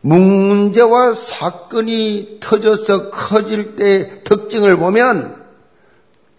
문제와 0.00 1.12
사건이 1.12 2.38
터져서 2.40 3.10
커질 3.10 3.76
때 3.76 4.22
특징을 4.24 4.78
보면 4.78 5.36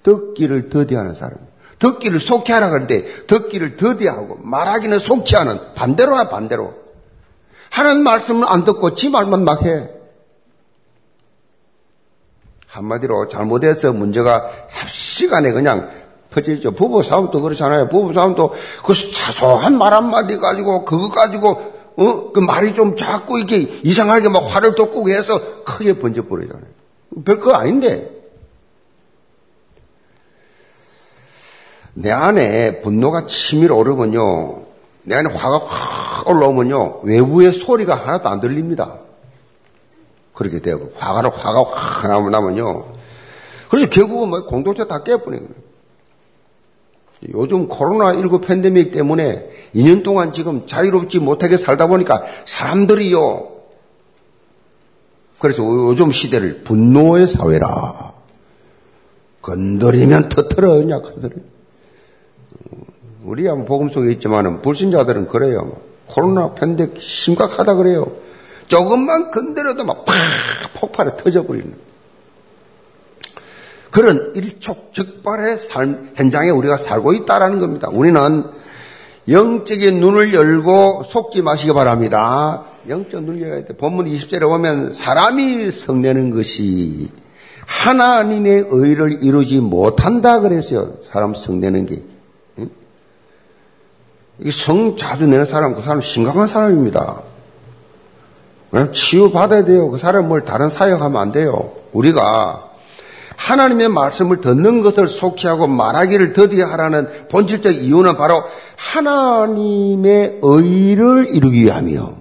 듣기를 0.01 0.69
더디하는 0.69 1.13
사람. 1.13 1.37
듣기를 1.77 2.19
속히 2.19 2.51
하라 2.51 2.69
그러는데 2.69 3.05
듣기를 3.27 3.77
더디하고 3.77 4.39
말하기는 4.41 4.97
속히 4.97 5.35
하는 5.35 5.59
반대로 5.75 6.15
하 6.15 6.27
반대로. 6.27 6.71
하는 7.69 8.01
말씀을 8.01 8.47
안 8.47 8.63
듣고 8.65 8.95
지 8.95 9.09
말만 9.09 9.45
막 9.45 9.63
해. 9.63 9.98
한마디로 12.69 13.27
잘못해서 13.27 13.93
문제가 13.93 14.49
삽시간에 14.69 15.51
그냥 15.51 15.89
퍼지죠. 16.29 16.71
부부 16.71 17.01
싸움도 17.01 17.41
그렇잖아요. 17.41 17.89
부부 17.89 18.13
싸움도 18.13 18.53
그 18.85 18.93
사소한 18.93 19.77
말 19.77 19.93
한마디 19.93 20.37
가지고 20.37 20.85
그거 20.85 21.09
가지고 21.09 21.79
어? 21.97 22.31
그 22.31 22.39
말이 22.39 22.73
좀 22.73 22.95
자꾸 22.95 23.39
이렇게 23.39 23.79
이상하게 23.83 24.29
막 24.29 24.39
화를 24.41 24.75
돋고 24.75 25.09
해서 25.09 25.63
크게 25.63 25.97
번져버리잖아요. 25.97 26.65
별거 27.25 27.53
아닌데. 27.53 28.15
내 31.95 32.11
안에 32.11 32.81
분노가 32.81 33.25
치밀어 33.25 33.75
오르면요. 33.75 34.61
내 35.03 35.15
안에 35.15 35.33
화가 35.33 35.57
확 35.65 36.29
올라오면요. 36.29 37.01
외부의 37.03 37.51
소리가 37.51 37.95
하나도 37.95 38.29
안 38.29 38.39
들립니다. 38.39 38.99
그렇게 40.39 40.61
되고, 40.61 40.93
화가, 40.95 41.29
화가 41.29 41.63
확 41.63 42.29
나면요. 42.29 42.85
그래서 43.69 43.89
결국은 43.89 44.29
뭐 44.29 44.45
공동체 44.45 44.87
다 44.87 45.03
깨버리는 45.03 45.45
거예요. 45.45 45.69
요즘 47.33 47.67
코로나19 47.67 48.41
팬데믹 48.41 48.93
때문에 48.93 49.49
2년 49.75 50.01
동안 50.03 50.31
지금 50.31 50.65
자유롭지 50.65 51.19
못하게 51.19 51.57
살다 51.57 51.87
보니까 51.87 52.23
사람들이요. 52.45 53.49
그래서 55.39 55.61
요즘 55.61 56.11
시대를 56.11 56.63
분노의 56.63 57.27
사회라. 57.27 58.13
건드리면 59.41 60.29
터트려, 60.29 60.75
그냥 60.75 61.01
건드려. 61.01 61.35
우리 63.25 63.45
한 63.45 63.65
복음 63.65 63.89
속에 63.89 64.13
있지만은 64.13 64.61
불신자들은 64.61 65.27
그래요. 65.27 65.77
코로나 66.07 66.53
팬데믹 66.53 67.01
심각하다 67.01 67.75
그래요. 67.75 68.13
조금만 68.69 69.31
건드려도 69.31 69.83
막 69.83 70.05
팍 70.05 70.15
폭발해 70.75 71.17
터져버리는. 71.17 71.73
그런 73.91 74.33
일촉즉발의 74.35 75.57
삶 75.57 76.11
현장에 76.15 76.51
우리가 76.51 76.77
살고 76.77 77.13
있다라는 77.13 77.59
겁니다. 77.59 77.89
우리는 77.91 78.45
영적인 79.27 79.99
눈을 79.99 80.33
열고 80.33 81.03
속지 81.03 81.41
마시기 81.41 81.73
바랍니다. 81.73 82.65
영적 82.87 83.23
눈을 83.23 83.41
열어야 83.41 83.65
돼. 83.65 83.75
본문 83.75 84.05
20절에 84.05 84.41
보면 84.41 84.93
사람이 84.93 85.71
성내는 85.71 86.29
것이 86.29 87.09
하나님의 87.65 88.67
의를 88.69 89.23
이루지 89.23 89.59
못한다 89.59 90.39
그랬어요. 90.39 90.97
사람 91.03 91.33
성내는 91.33 91.85
게. 91.85 92.03
성 94.51 94.95
자주 94.95 95.27
내는 95.27 95.45
사람, 95.45 95.75
그 95.75 95.81
사람 95.81 95.99
심각한 95.99 96.47
사람입니다. 96.47 97.23
치유받아야 98.91 99.65
돼요. 99.65 99.89
그 99.89 99.97
사람 99.97 100.27
뭘 100.27 100.45
다른 100.45 100.69
사역하면 100.69 101.21
안 101.21 101.31
돼요. 101.31 101.71
우리가 101.91 102.65
하나님의 103.35 103.89
말씀을 103.89 104.41
듣는 104.41 104.81
것을 104.81 105.07
속히 105.07 105.47
하고 105.47 105.65
말하기를 105.67 106.33
더디게 106.33 106.61
하라는 106.61 107.07
본질적 107.29 107.73
이유는 107.75 108.17
바로 108.17 108.43
하나님의 108.75 110.39
의를 110.41 111.29
이루기 111.33 111.63
위함이요. 111.63 112.17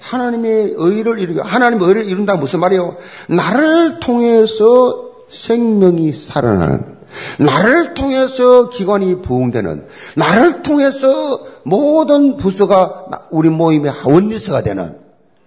하나님의 0.00 0.74
의를 0.76 1.18
이루기, 1.18 1.40
하나님의 1.40 1.88
의를 1.88 2.04
이룬다 2.04 2.34
무슨 2.34 2.60
말이요? 2.60 2.96
나를 3.28 4.00
통해서 4.00 5.12
생명이 5.30 6.12
살아나는, 6.12 6.94
나를 7.38 7.94
통해서 7.94 8.68
기관이 8.68 9.22
부흥되는, 9.22 9.86
나를 10.16 10.62
통해서 10.62 11.40
모든 11.62 12.36
부서가 12.36 13.06
우리 13.30 13.48
모임의 13.48 13.92
원리서가 14.04 14.62
되는, 14.62 15.03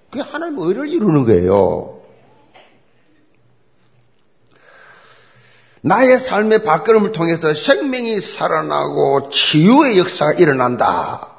그게 0.10 0.24
하나님의 0.24 0.66
의를 0.66 0.90
이루는 0.90 1.24
거예요. 1.24 2.00
나의 5.82 6.20
삶의 6.20 6.64
발걸음을 6.64 7.12
통해서 7.12 7.54
생명이 7.54 8.20
살아나고 8.20 9.30
치유의 9.30 9.98
역사가 10.00 10.34
일어난다. 10.34 11.36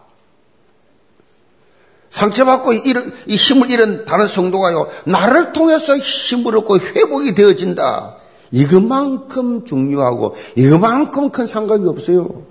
상처받고 2.11 2.73
이 2.73 3.37
힘을 3.37 3.71
잃은 3.71 4.05
다른 4.07 4.27
성도가요, 4.27 4.89
나를 5.05 5.53
통해서 5.53 5.97
힘을 5.97 6.57
얻고 6.57 6.79
회복이 6.79 7.35
되어진다. 7.35 8.17
이것만큼 8.51 9.67
중요하고, 9.67 10.35
이것만큼 10.57 11.31
큰 11.31 11.47
상관이 11.47 11.87
없어요. 11.87 12.45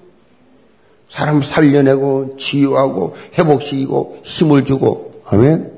사람 1.10 1.42
살려내고, 1.42 2.38
치유하고, 2.38 3.16
회복시키고, 3.38 4.20
힘을 4.24 4.66
주고, 4.66 5.22
아멘. 5.26 5.77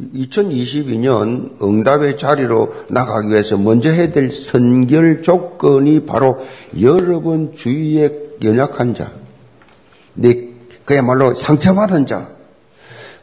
2022년 0.00 1.62
응답의 1.62 2.18
자리로 2.18 2.74
나가기 2.88 3.28
위해서 3.28 3.56
먼저 3.56 3.90
해야 3.90 4.12
될 4.12 4.30
선결 4.30 5.22
조건이 5.22 6.04
바로 6.04 6.44
여러분 6.80 7.54
주위에 7.54 8.36
연약한 8.42 8.94
자, 8.94 9.12
네, 10.14 10.50
그야말로 10.84 11.34
상처받은 11.34 12.06
자, 12.06 12.28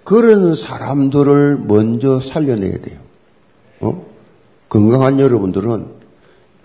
그런 0.03 0.55
사람들을 0.55 1.59
먼저 1.65 2.19
살려내야 2.19 2.77
돼요. 2.79 2.99
어? 3.79 4.05
건강한 4.67 5.19
여러분들은 5.19 5.86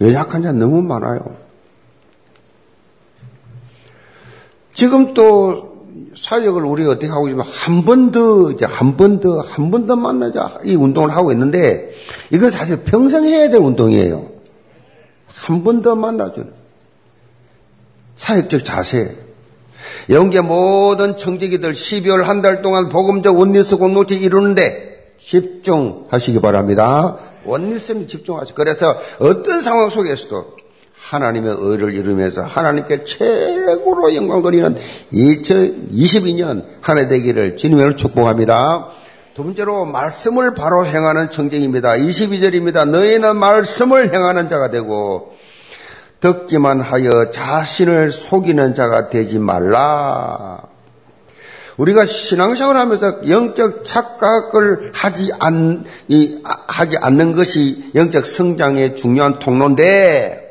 연약한 0.01 0.43
자 0.43 0.53
너무 0.53 0.83
많아요. 0.83 1.37
지금 4.73 5.13
또 5.13 5.78
사역을 6.17 6.65
우리가 6.65 6.91
어떻게 6.93 7.07
하고 7.09 7.29
있으면 7.29 7.47
한 7.47 7.85
번 7.85 8.11
더, 8.11 8.51
이제 8.51 8.65
한 8.67 8.97
번 8.97 9.21
더, 9.21 9.41
한 9.41 9.71
번 9.71 9.87
더 9.87 9.97
만나자. 9.97 10.59
이 10.65 10.75
운동을 10.75 11.11
하고 11.11 11.33
있는데, 11.33 11.91
이건 12.31 12.51
사실 12.51 12.83
평생 12.85 13.25
해야 13.27 13.49
될 13.51 13.61
운동이에요. 13.61 14.27
한 15.35 15.63
번 15.65 15.83
더 15.83 15.95
만나주는. 15.95 16.53
사역적 18.17 18.65
자세. 18.65 19.17
영계 20.11 20.41
모든 20.41 21.17
청지기들 21.17 21.73
12월 21.73 22.25
한 22.25 22.43
달 22.43 22.63
동안 22.63 22.89
복음적 22.89 23.39
원리스 23.39 23.77
공동체 23.77 24.17
이루는데 24.17 25.15
집중하시기 25.21 26.41
바랍니다. 26.41 27.17
원리스에 27.45 28.07
집중하시. 28.07 28.55
그래서 28.55 28.97
어떤 29.21 29.61
상황 29.61 29.91
속에서도 29.91 30.58
하나님의 31.01 31.57
의를 31.59 31.95
이루면서 31.95 32.43
하나님께 32.43 33.05
최고로 33.05 34.15
영광 34.15 34.43
돌리는 34.43 34.77
2022년 35.13 36.65
한 36.81 36.99
해 36.99 37.09
되기를 37.09 37.57
주님으로 37.57 37.97
축복합니다. 37.97 38.89
두 39.35 39.45
번째로 39.45 39.85
말씀을 39.85 40.55
바로 40.55 40.85
행하는 40.85 41.31
청쟁입니다. 41.31 41.91
22절입니다. 41.91 42.89
너희는 42.89 43.37
말씀을 43.37 44.13
행하는 44.13 44.49
자가 44.49 44.71
되고 44.71 45.37
듣기만 46.21 46.81
하여 46.81 47.31
자신을 47.31 48.11
속이는 48.11 48.75
자가 48.75 49.09
되지 49.09 49.39
말라. 49.39 50.61
우리가 51.77 52.07
신앙생활 52.07 52.77
하면서 52.77 53.21
영적 53.29 53.85
착각을 53.85 54.91
하지, 54.93 55.31
않, 55.39 55.85
하지 56.67 56.97
않는 56.99 57.33
것이 57.33 57.93
영적 57.95 58.27
성장의 58.27 58.97
중요한 58.97 59.39
통로인데 59.39 60.48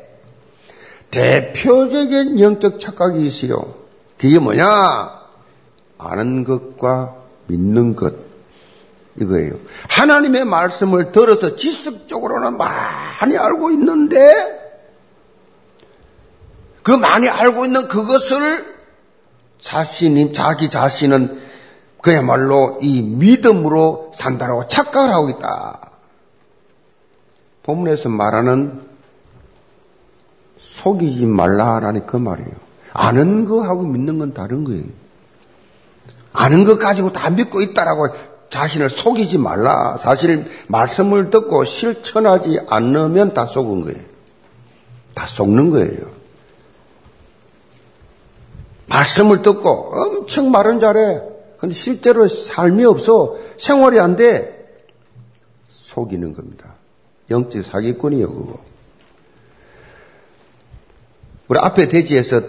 대표적인 1.10 2.40
영적 2.40 2.80
착각이 2.80 3.24
있어요. 3.26 3.74
그게 4.18 4.38
뭐냐? 4.38 5.18
아는 5.98 6.44
것과 6.44 7.16
믿는 7.46 7.96
것. 7.96 8.14
이거예요. 9.20 9.54
하나님의 9.88 10.44
말씀을 10.44 11.12
들어서 11.12 11.56
지식적으로는 11.56 12.56
많이 12.56 13.36
알고 13.36 13.70
있는데, 13.72 14.58
그 16.82 16.92
많이 16.92 17.28
알고 17.28 17.64
있는 17.64 17.88
그것을 17.88 18.78
자신이, 19.58 20.32
자기 20.32 20.70
자신은 20.70 21.40
그야말로 22.00 22.78
이 22.80 23.02
믿음으로 23.02 24.12
산다라고 24.14 24.68
착각을 24.68 25.10
하고 25.10 25.30
있다. 25.30 25.80
본문에서 27.64 28.08
말하는 28.08 28.87
속이지 30.58 31.26
말라라는 31.26 32.06
그 32.06 32.16
말이에요. 32.16 32.50
아는 32.92 33.44
거하고 33.44 33.82
믿는 33.84 34.18
건 34.18 34.34
다른 34.34 34.64
거예요. 34.64 34.84
아는 36.32 36.64
것 36.64 36.78
가지고 36.78 37.12
다 37.12 37.30
믿고 37.30 37.60
있다라고 37.62 38.08
자신을 38.50 38.90
속이지 38.90 39.38
말라. 39.38 39.96
사실 39.96 40.46
말씀을 40.68 41.30
듣고 41.30 41.64
실천하지 41.64 42.60
않으면 42.68 43.34
다 43.34 43.46
속은 43.46 43.82
거예요. 43.82 44.00
다 45.14 45.26
속는 45.26 45.70
거예요. 45.70 46.18
말씀을 48.86 49.42
듣고 49.42 49.92
엄청 49.92 50.50
말은 50.50 50.80
잘해. 50.80 51.20
근데 51.58 51.74
실제로 51.74 52.26
삶이 52.26 52.84
없어. 52.84 53.36
생활이 53.58 53.98
안 54.00 54.16
돼. 54.16 54.54
속이는 55.68 56.32
겁니다. 56.32 56.74
영적 57.30 57.64
사기꾼이요, 57.64 58.32
그거. 58.32 58.58
우리 61.48 61.58
앞에 61.58 61.88
대지에서 61.88 62.42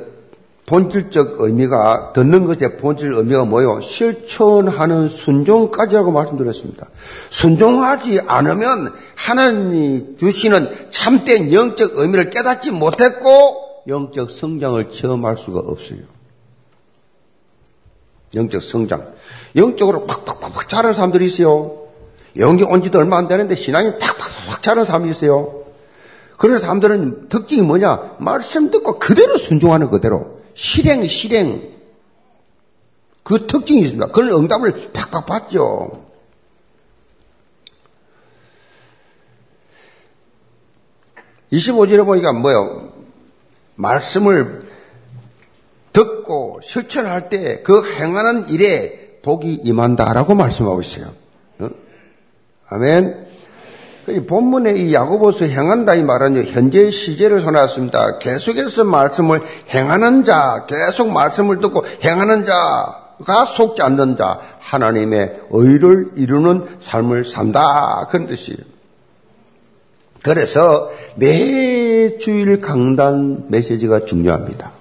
본질적 0.65 1.41
의미가 1.41 2.13
듣는 2.13 2.45
것의 2.45 2.77
본질 2.77 3.11
의미가 3.13 3.45
뭐요? 3.45 3.81
실천하는 3.81 5.07
순종까지라고 5.07 6.11
말씀드렸습니다. 6.11 6.87
순종하지 7.31 8.19
않으면 8.27 8.93
하나님이 9.15 10.17
주시는 10.17 10.91
참된 10.91 11.51
영적 11.51 11.93
의미를 11.95 12.29
깨닫지 12.29 12.69
못했고 12.69 13.83
영적 13.87 14.29
성장을 14.29 14.91
체험할 14.91 15.37
수가 15.37 15.59
없어요. 15.59 16.01
영적 18.35 18.61
성장. 18.61 19.13
영적으로 19.55 20.05
팍팍팍 20.05 20.69
자라는 20.69 20.93
사람들이 20.93 21.25
있어요. 21.25 21.87
영이 22.37 22.61
온 22.61 22.83
지도 22.83 22.99
얼마 22.99 23.17
안 23.17 23.27
되는데 23.27 23.55
신앙이 23.55 23.97
팍팍팍 23.97 24.61
자라는 24.61 24.83
사람이 24.85 25.09
있어요. 25.09 25.58
그런 26.39 26.57
사람들은 26.57 27.27
특징이 27.27 27.61
뭐냐? 27.61 28.15
말씀 28.19 28.71
듣고 28.71 28.97
그대로 28.97 29.37
순종하는 29.37 29.89
그대로. 29.89 30.39
실행, 30.53 31.05
실행. 31.05 31.75
그 33.23 33.45
특징이 33.45 33.81
있습니다. 33.81 34.07
그런 34.07 34.31
응답을 34.31 34.93
팍팍 34.93 35.25
받죠. 35.25 36.05
(25절에) 41.51 42.05
보니까 42.05 42.31
뭐요? 42.31 42.93
말씀을 43.75 44.65
듣고 45.91 46.61
실천할 46.63 47.29
때 47.29 47.63
그 47.63 47.85
행하는 47.95 48.47
일에 48.47 49.19
복이 49.23 49.55
임한다라고 49.55 50.35
말씀하고 50.35 50.79
있어요. 50.79 51.11
어? 51.59 51.69
아멘. 52.69 53.28
이 54.11 54.25
본문에 54.25 54.73
이 54.73 54.93
야고보서 54.93 55.45
행한다 55.45 55.95
이 55.95 56.03
말은 56.03 56.45
현재 56.47 56.89
시제를 56.89 57.41
전하였습니다. 57.41 58.19
계속해서 58.19 58.83
말씀을 58.83 59.41
행하는 59.73 60.23
자, 60.23 60.65
계속 60.67 61.09
말씀을 61.11 61.59
듣고 61.59 61.85
행하는 62.03 62.45
자가 62.45 63.45
속지 63.45 63.81
않는 63.81 64.17
자, 64.17 64.39
하나님의 64.59 65.39
의를 65.51 66.11
이루는 66.15 66.65
삶을 66.79 67.25
산다. 67.25 68.07
그런 68.09 68.25
뜻이에요. 68.25 68.59
그래서 70.21 70.89
매주일 71.15 72.59
강단 72.59 73.45
메시지가 73.49 74.05
중요합니다. 74.05 74.71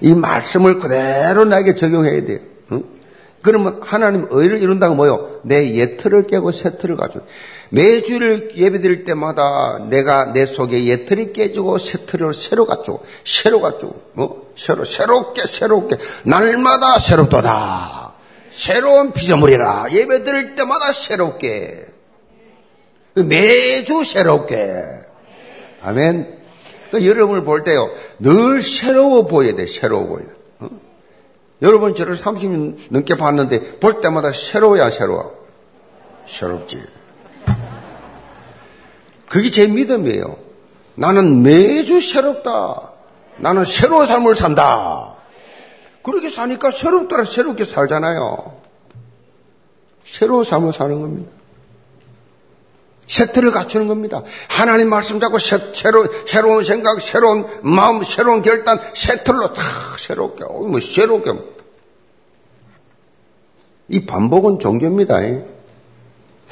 이 0.00 0.14
말씀을 0.14 0.78
그대로 0.78 1.44
나에게 1.44 1.74
적용해야 1.74 2.24
돼요. 2.24 2.38
그러면 3.44 3.80
하나님 3.82 4.26
의를 4.30 4.62
이룬다고 4.62 4.94
뭐요? 4.94 5.40
내 5.42 5.74
예틀을 5.74 6.26
깨고 6.26 6.50
새 6.50 6.78
틀을 6.78 6.96
가지고 6.96 7.26
매주를 7.74 8.52
예배 8.56 8.80
드릴 8.80 9.04
때마다 9.04 9.84
내가 9.88 10.32
내 10.32 10.46
속에 10.46 10.84
예틀이 10.84 11.32
깨지고 11.32 11.78
새 11.78 12.06
틀을 12.06 12.32
새로 12.32 12.66
갖추고 12.66 13.04
새로 13.24 13.60
갖추고 13.60 14.02
뭐 14.12 14.52
새로 14.56 14.84
새롭게 14.84 15.46
새롭게 15.46 15.96
날마다 16.22 17.00
새롭도다. 17.00 18.14
새로운 18.50 19.12
피조물이라 19.12 19.86
예배 19.90 20.22
드릴 20.22 20.54
때마다 20.54 20.92
새롭게 20.92 21.86
매주 23.14 24.04
새롭게 24.04 24.82
아멘. 25.82 26.44
그 26.92 27.04
여러분을 27.04 27.42
볼 27.42 27.64
때요 27.64 27.90
늘 28.20 28.62
새로워 28.62 29.26
보여야 29.26 29.56
돼 29.56 29.66
새로워 29.66 30.06
보여. 30.06 30.26
어? 30.60 30.68
여러분 31.60 31.96
저를 31.96 32.14
30년 32.14 32.76
넘게 32.90 33.16
봤는데 33.16 33.80
볼 33.80 34.00
때마다 34.00 34.30
새로워야 34.30 34.90
새로워. 34.90 35.34
새롭지. 36.28 37.03
그게 39.28 39.50
제 39.50 39.66
믿음이에요. 39.66 40.36
나는 40.94 41.42
매주 41.42 42.00
새롭다. 42.00 42.92
나는 43.38 43.64
새로운 43.64 44.06
삶을 44.06 44.34
산다. 44.34 45.14
그렇게 46.02 46.30
사니까 46.30 46.70
새롭더라, 46.70 47.24
새롭게 47.24 47.64
살잖아요. 47.64 48.60
새로운 50.06 50.44
삶을 50.44 50.72
사는 50.72 51.00
겁니다. 51.00 51.30
세트를 53.06 53.50
갖추는 53.50 53.88
겁니다. 53.88 54.22
하나님 54.48 54.88
말씀 54.88 55.20
잡고 55.20 55.38
새, 55.38 55.58
새로, 55.74 56.06
새로운 56.26 56.64
생각, 56.64 57.00
새로운 57.00 57.46
마음, 57.62 58.02
새로운 58.02 58.42
결단, 58.42 58.80
세트로 58.94 59.52
다 59.52 59.62
새롭게, 59.98 60.44
어, 60.44 60.60
뭐 60.60 60.80
새롭게. 60.80 61.32
이 63.88 64.06
반복은 64.06 64.58
종교입니다. 64.58 65.18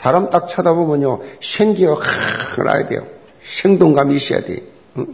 사람 0.03 0.31
딱 0.31 0.49
쳐다보면요, 0.49 1.23
생기가 1.41 1.95
확 1.95 2.65
나야 2.65 2.89
돼요. 2.89 3.07
생동감이 3.47 4.17
있어야 4.17 4.41
돼. 4.41 4.61
응? 4.97 5.07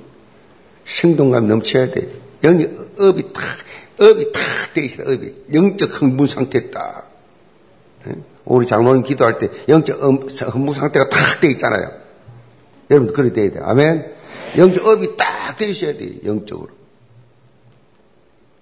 생동감 0.86 1.46
넘쳐야 1.46 1.90
돼. 1.90 2.08
영이 2.40 2.66
업이 2.98 3.32
탁, 3.34 3.42
업이 4.00 4.32
탁 4.32 4.40
돼 4.72 4.86
있어, 4.86 5.02
업이. 5.02 5.34
영적 5.52 6.00
흥분 6.00 6.26
상태 6.26 6.70
딱. 6.70 7.10
응? 8.06 8.24
우리 8.46 8.66
장로님 8.66 9.02
기도할 9.02 9.38
때 9.38 9.50
영적 9.68 10.00
흥분 10.00 10.74
상태가 10.74 11.10
탁 11.10 11.40
돼 11.42 11.50
있잖아요. 11.50 11.90
여러분도 12.90 13.12
그래 13.12 13.30
돼야 13.34 13.50
돼. 13.50 13.60
아멘. 13.60 14.10
영적 14.56 14.86
업이 14.86 15.18
딱 15.18 15.58
돼 15.58 15.66
있어야 15.68 15.98
돼, 15.98 16.20
영적으로. 16.24 16.70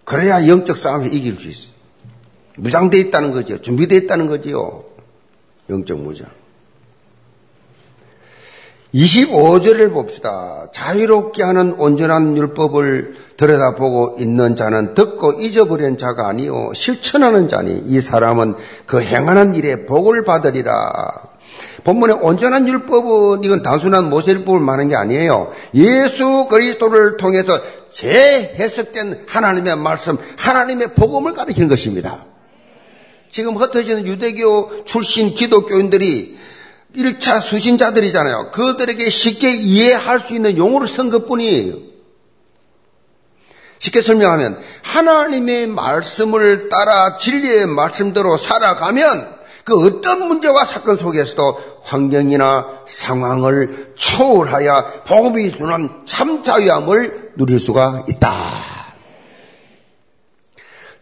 그래야 0.04 0.48
영적 0.48 0.76
싸움에 0.76 1.06
이길 1.06 1.38
수 1.38 1.48
있어. 1.48 1.68
무장돼 2.56 2.98
있다는 2.98 3.30
거죠. 3.30 3.62
준비돼 3.62 3.96
있다는 3.96 4.26
거지요. 4.26 4.85
영적 5.68 5.98
무장. 6.00 6.28
25절을 8.94 9.92
봅시다. 9.92 10.68
자유롭게 10.72 11.42
하는 11.42 11.74
온전한 11.74 12.36
율법을 12.36 13.16
들여다보고 13.36 14.16
있는 14.18 14.56
자는 14.56 14.94
듣고 14.94 15.32
잊어버린 15.32 15.98
자가 15.98 16.28
아니요 16.28 16.72
실천하는 16.74 17.48
자니 17.48 17.82
이 17.86 18.00
사람은 18.00 18.54
그 18.86 19.02
행하는 19.02 19.54
일에 19.54 19.84
복을 19.84 20.24
받으리라. 20.24 21.28
본문에 21.84 22.14
온전한 22.14 22.66
율법은 22.66 23.44
이건 23.44 23.62
단순한 23.62 24.08
모세율법을 24.08 24.60
말하는 24.60 24.88
게 24.88 24.96
아니에요. 24.96 25.52
예수 25.74 26.46
그리스도를 26.48 27.16
통해서 27.16 27.52
재해석된 27.92 29.26
하나님의 29.28 29.76
말씀, 29.76 30.18
하나님의 30.38 30.94
복음을 30.94 31.32
가리키는 31.34 31.68
것입니다. 31.68 32.24
지금 33.36 33.54
흩어지는 33.54 34.06
유대교 34.06 34.86
출신 34.86 35.34
기독교인들이 35.34 36.38
1차 36.96 37.42
수신자들이잖아요. 37.42 38.50
그들에게 38.50 39.10
쉽게 39.10 39.52
이해할 39.56 40.20
수 40.20 40.34
있는 40.34 40.56
용어를 40.56 40.88
쓴 40.88 41.10
것뿐이에요. 41.10 41.74
쉽게 43.78 44.00
설명하면 44.00 44.58
하나님의 44.80 45.66
말씀을 45.66 46.70
따라 46.70 47.18
진리의 47.18 47.66
말씀대로 47.66 48.38
살아가면 48.38 49.36
그 49.64 49.84
어떤 49.84 50.28
문제와 50.28 50.64
사건 50.64 50.96
속에서도 50.96 51.58
환경이나 51.82 52.84
상황을 52.86 53.92
초월하여 53.98 55.02
복음이 55.06 55.52
주는 55.52 55.90
참 56.06 56.42
자유함을 56.42 57.32
누릴 57.36 57.58
수가 57.58 58.06
있다. 58.08 58.75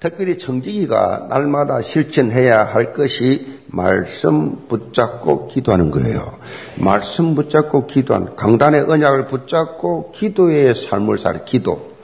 특별히 0.05 0.37
청지기가 0.37 1.29
날마다 1.31 1.81
실천해야 1.81 2.65
할 2.65 2.93
것이 2.93 3.61
말씀 3.69 4.69
붙잡고 4.69 5.49
기도하는 5.49 5.91
거예요. 5.91 6.37
말씀 6.77 7.35
붙잡고 7.35 7.87
기도하는 7.87 8.37
강단의 8.37 8.83
언약을 8.83 9.29
붙잡고 9.29 10.13
기도의 10.13 10.75
삶을 10.75 11.17
살 11.17 11.47
기도. 11.47 11.95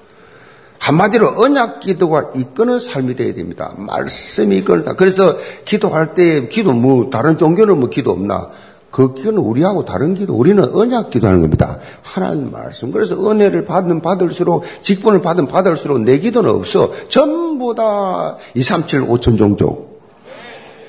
한마디로 0.79 1.35
언약 1.37 1.81
기도가 1.81 2.31
이끄는 2.35 2.79
삶이 2.79 3.17
되어야 3.17 3.35
됩니다. 3.35 3.75
말씀이 3.77 4.57
이끄는 4.57 4.97
그래서 4.97 5.37
기도할 5.67 6.15
때 6.15 6.49
기도 6.49 6.73
뭐 6.73 7.11
다른 7.11 7.37
종교는 7.37 7.79
뭐 7.81 7.91
기도 7.91 8.13
없나? 8.13 8.49
그 8.91 9.15
기도는 9.15 9.39
우리하고 9.39 9.85
다른 9.85 10.15
기도, 10.15 10.35
우리는 10.35 10.63
언약 10.63 11.11
기도하는 11.11 11.41
겁니다. 11.41 11.79
하나님 12.03 12.51
말씀. 12.51 12.91
그래서 12.91 13.15
은혜를 13.15 13.65
받는 13.65 14.03
받을수록, 14.03 14.65
직분을 14.83 15.23
받은 15.23 15.47
받을수록 15.47 16.01
내 16.01 16.19
기도는 16.19 16.51
없어. 16.51 16.91
전부 17.09 17.75
다 17.75 18.37
2, 18.55 18.63
3, 18.63 18.87
7, 18.87 19.07
5천 19.07 19.39
종족. 19.39 20.01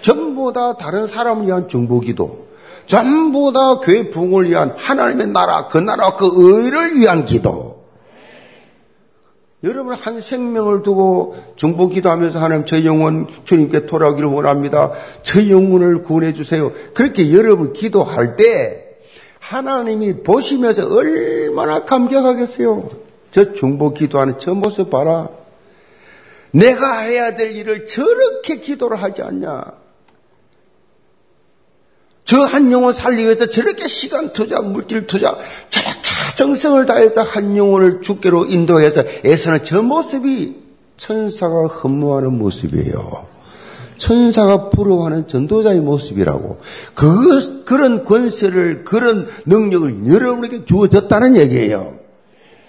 전부 0.01 0.51
다 0.51 0.73
다른 0.73 1.05
사람을 1.05 1.45
위한 1.45 1.67
중보 1.67 1.99
기도. 1.99 2.45
전부 2.87 3.53
다 3.53 3.77
교회 3.79 4.09
부흥을 4.09 4.49
위한 4.49 4.73
하나님의 4.75 5.27
나라, 5.27 5.67
그 5.67 5.77
나라, 5.77 6.15
그 6.15 6.29
의를 6.33 6.99
위한 6.99 7.25
기도. 7.25 7.80
여러분 9.63 9.93
한 9.93 10.19
생명을 10.19 10.81
두고 10.81 11.35
중보 11.55 11.87
기도하면서 11.87 12.39
하나님 12.39 12.65
저 12.65 12.83
영혼 12.83 13.27
주님께 13.45 13.85
돌아오기를 13.85 14.27
원합니다. 14.27 14.91
저 15.21 15.47
영혼을 15.49 16.01
구원해 16.01 16.33
주세요. 16.33 16.71
그렇게 16.95 17.31
여러분 17.31 17.71
기도할 17.73 18.35
때 18.37 18.97
하나님이 19.39 20.23
보시면서 20.23 20.87
얼마나 20.87 21.85
감격하겠어요. 21.85 22.89
저 23.31 23.53
중보 23.53 23.93
기도하는 23.93 24.39
저 24.39 24.53
모습 24.55 24.89
봐라. 24.89 25.29
내가 26.51 26.99
해야 26.99 27.35
될 27.35 27.55
일을 27.55 27.85
저렇게 27.85 28.57
기도를 28.57 29.01
하지 29.01 29.21
않냐. 29.21 29.63
저 32.25 32.43
한 32.45 32.71
영혼 32.71 32.93
살리기 32.93 33.23
위해서 33.25 33.45
저렇게 33.47 33.87
시간 33.87 34.31
투자, 34.31 34.61
물질 34.61 35.05
투자, 35.05 35.37
저렇게 35.67 36.10
정성을 36.41 36.87
다해서 36.87 37.21
한 37.21 37.55
영혼을 37.55 38.01
주께로 38.01 38.47
인도해서 38.47 39.03
애쓰는 39.23 39.63
저 39.63 39.83
모습이 39.83 40.55
천사가 40.97 41.67
흠모하는 41.67 42.35
모습이에요. 42.35 43.27
천사가 43.97 44.71
부러워하는 44.71 45.27
전도자의 45.27 45.81
모습이라고. 45.81 46.57
그, 46.95 47.63
그런 47.63 48.03
권세를, 48.03 48.85
그런 48.85 49.27
능력을 49.45 50.07
여러분에게 50.07 50.65
주어졌다는 50.65 51.37
얘기예요. 51.37 51.99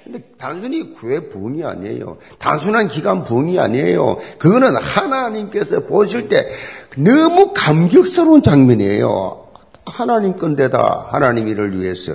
근데 0.05 0.23
단순히 0.37 0.93
구회 0.93 1.31
부흥이 1.31 1.65
아니에요. 1.65 2.19
단순한 2.39 2.89
기간 2.89 3.25
부흥이 3.25 3.59
아니에요. 3.59 4.19
그거는 4.37 4.77
하나님께서 4.77 5.81
보실 5.81 6.29
때 6.29 6.47
너무 6.99 7.55
감격스러운 7.55 8.43
장면이에요. 8.43 9.47
하나님 9.87 10.37
건데다 10.37 11.07
하나님 11.11 11.49
일을 11.49 11.81
위해서. 11.81 12.13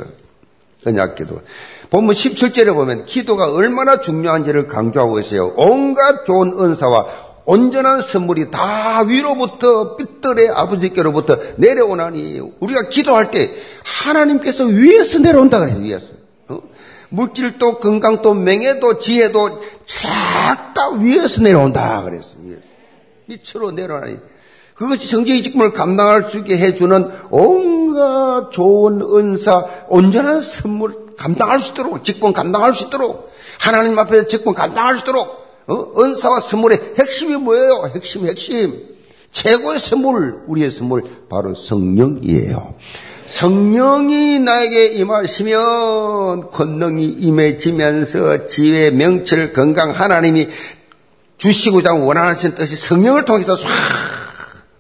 언약 0.88 1.16
기도. 1.16 1.42
본문 1.90 2.16
17절에 2.16 2.74
보면 2.74 3.06
기도가 3.06 3.52
얼마나 3.52 4.02
중요한지를 4.02 4.68
강조하고 4.68 5.20
있어요. 5.20 5.54
온갖 5.56 6.26
좋은 6.26 6.54
은사와 6.60 7.28
온전한 7.46 8.02
선물이 8.02 8.52
다 8.52 9.04
위로부터 9.08 9.96
삐뚤의 9.96 10.50
아버지께로부터 10.50 11.38
내려오나니 11.58 12.42
우리가 12.60 12.90
기도할 12.90 13.32
때 13.32 13.52
하나님께서 13.86 14.66
위에서 14.66 15.20
내려온다 15.20 15.60
그래요. 15.60 15.78
위에서. 15.80 16.16
어? 16.50 16.60
물질도 17.10 17.80
건강도 17.80 18.34
명예도 18.34 19.00
지혜도 19.00 19.62
싹 19.86 20.74
다 20.74 20.92
위에서 21.00 21.42
내려온다 21.42 22.04
그랬어. 22.04 22.36
위에서. 22.44 22.62
밑으로 23.26 23.72
내려오나니 23.72 24.18
그것이 24.78 25.08
정제의 25.10 25.42
직분을 25.42 25.74
감당할 25.74 26.30
수 26.30 26.38
있게 26.38 26.58
해주는 26.60 27.10
온갖 27.32 28.52
좋은 28.52 29.02
은사, 29.02 29.66
온전한 29.90 30.40
선물 30.40 31.16
감당할 31.18 31.60
수 31.60 31.72
있도록, 31.72 32.04
직분 32.04 32.32
감당할 32.32 32.76
수 32.76 32.86
있도록, 32.86 33.32
하나님 33.60 33.98
앞에서 33.98 34.28
직분 34.28 34.54
감당할 34.54 34.98
수 34.98 35.02
있도록, 35.02 35.48
어? 35.66 36.02
은사와 36.02 36.42
선물의 36.42 36.94
핵심이 37.00 37.36
뭐예요? 37.36 37.92
핵심, 37.96 38.28
핵심. 38.28 38.72
최고의 39.32 39.80
선물, 39.80 40.44
우리의 40.48 40.70
선물, 40.70 41.02
바로 41.28 41.56
성령이에요. 41.56 42.76
성령이 43.26 44.40
나에게 44.40 44.94
임하시면 44.94 46.52
권능이 46.52 47.04
임해지면서 47.04 48.46
지혜, 48.46 48.92
명철, 48.92 49.54
건강 49.54 49.90
하나님이 49.90 50.48
주시고자 51.38 51.94
원하시는 51.94 52.56
뜻이 52.56 52.76
성령을 52.76 53.26
통해서 53.26 53.56
싹 53.56 53.68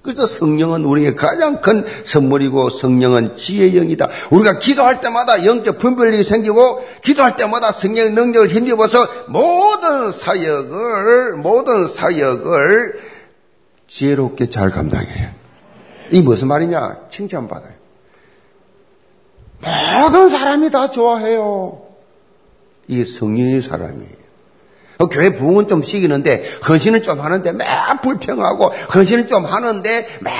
그래서 0.07 0.25
성령은 0.25 0.85
우리에게 0.85 1.15
가장 1.15 1.59
큰 1.59 1.83
선물이고 2.05 2.69
성령은 2.69 3.35
지혜의 3.35 3.73
영이다. 3.73 4.07
우리가 4.31 4.57
기도할 4.57 5.01
때마다 5.01 5.43
영적 5.43 5.79
분별력이 5.79 6.23
생기고 6.23 6.81
기도할 7.03 7.35
때마다 7.35 7.73
성령의 7.73 8.11
능력을 8.11 8.47
힘입어서 8.47 9.05
모든 9.27 10.13
사역을 10.13 11.33
모든 11.39 11.87
사역을 11.87 13.01
지혜롭게 13.87 14.49
잘 14.49 14.69
감당해요. 14.69 15.31
이 16.11 16.21
무슨 16.21 16.47
말이냐? 16.47 17.09
칭찬받아요. 17.09 17.73
모든 20.01 20.29
사람이 20.29 20.71
다 20.71 20.89
좋아해요. 20.89 21.81
이게 22.87 23.03
성령의 23.03 23.61
사람이에요. 23.61 24.26
어, 24.97 25.07
교회 25.07 25.35
부흥은 25.35 25.67
좀 25.67 25.81
시키는데 25.81 26.43
헌신은 26.67 27.03
좀 27.03 27.19
하는데 27.21 27.51
매 27.51 27.65
불평하고 28.03 28.69
헌신은 28.93 29.27
좀 29.27 29.45
하는데 29.45 30.07
매 30.21 30.31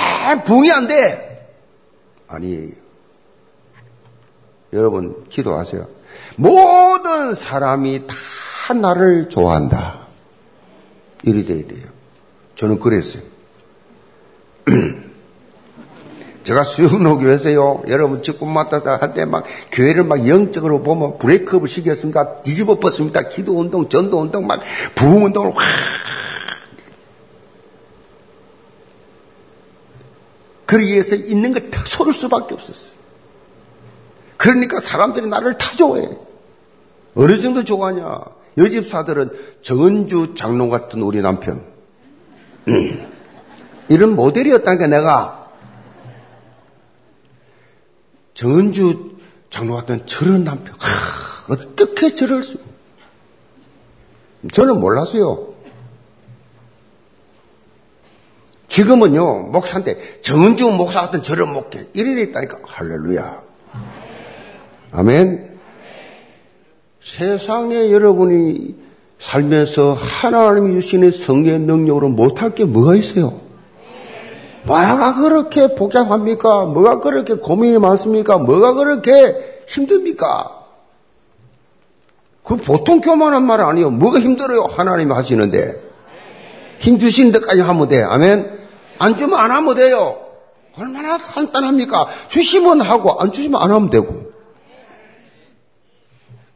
부흥이 0.46 0.72
안 0.72 0.88
돼. 0.88 1.48
아니 2.28 2.72
여러분 4.74 5.26
기도하세요. 5.30 5.88
모든 6.36 7.34
사람이 7.34 8.08
다 8.08 8.74
나를 8.74 9.30
좋아한다. 9.30 10.08
이리 11.24 11.46
돼야 11.46 11.66
돼요. 11.68 11.88
저는 12.56 12.80
그랬어요. 12.80 13.24
제가 16.48 16.64
수영로교에서요, 16.64 17.84
여러분 17.90 18.24
직분 18.24 18.54
맡아서 18.54 18.96
할때막 18.96 19.44
교회를 19.70 20.06
막 20.06 20.26
영적으로 20.30 20.82
보면 20.82 21.18
브레이크업을 21.18 21.68
시켰습니까? 21.68 22.42
뒤집어 22.42 22.80
뻗습니다. 22.80 23.28
기도 23.28 23.60
운동, 23.60 23.90
전도 23.90 24.22
운동, 24.22 24.48
막 24.48 24.62
부흥 24.96 25.26
운동을 25.26 25.52
확. 25.54 25.62
그러기 30.66 30.94
위해서 30.94 31.18
있는 31.18 31.52
거다 31.52 31.84
소를 31.86 32.14
수밖에 32.14 32.54
없었어요. 32.54 32.96
그러니까 34.38 34.80
사람들이 34.80 35.28
나를 35.28 35.58
다 35.58 35.76
좋아해. 35.76 36.08
어느 37.16 37.42
정도 37.42 37.66
좋아하냐? 37.66 38.22
여집사들은 38.58 39.32
정은주 39.62 40.36
장로 40.36 40.70
같은 40.70 41.02
우리 41.02 41.20
남편. 41.20 41.66
음. 42.70 43.06
이런 43.90 44.16
모델이었다니까 44.16 44.88
내가 44.88 45.47
정은주 48.38 49.18
장로 49.50 49.74
같은 49.74 50.06
저런 50.06 50.44
남편, 50.44 50.76
하, 50.76 51.54
어떻게 51.54 52.14
저럴 52.14 52.44
수? 52.44 52.60
저는 54.52 54.80
몰랐어요. 54.80 55.56
지금은요, 58.68 59.50
목사인데, 59.50 60.22
정은주 60.22 60.70
목사 60.70 61.02
같은 61.02 61.24
저런 61.24 61.52
목회, 61.52 61.88
이래 61.94 62.22
있다니까, 62.22 62.60
할렐루야. 62.64 63.42
아멘. 64.92 65.58
세상에 67.02 67.92
여러분이 67.92 68.76
살면서 69.18 69.94
하나님이 69.94 70.80
주시는 70.80 71.10
성의 71.10 71.58
능력으로 71.58 72.10
못할 72.10 72.54
게 72.54 72.66
뭐가 72.66 72.96
있어요? 72.96 73.47
뭐가 74.68 75.16
그렇게 75.16 75.74
복잡합니까? 75.74 76.66
뭐가 76.66 77.00
그렇게 77.00 77.36
고민이 77.36 77.80
많습니까? 77.80 78.38
뭐가 78.38 78.74
그렇게 78.74 79.64
힘듭니까? 79.68 80.66
그 82.44 82.58
보통 82.58 83.02
교만한 83.02 83.46
말 83.46 83.62
아니에요. 83.62 83.90
뭐가 83.90 84.20
힘들어요? 84.20 84.64
하나님이 84.64 85.14
하시는데. 85.14 85.82
힘 86.80 87.00
주시는 87.00 87.32
데까지 87.32 87.62
하면 87.62 87.88
돼. 87.88 88.04
아멘? 88.04 88.60
안 89.00 89.18
주면 89.18 89.40
안 89.40 89.52
하면 89.52 89.76
돼요. 89.76 90.18
얼마나 90.78 91.18
간단합니까? 91.18 92.08
주시면 92.28 92.82
하고, 92.82 93.20
안 93.20 93.32
주시면 93.32 93.62
안 93.62 93.72
하면 93.72 93.90
되고. 93.90 94.28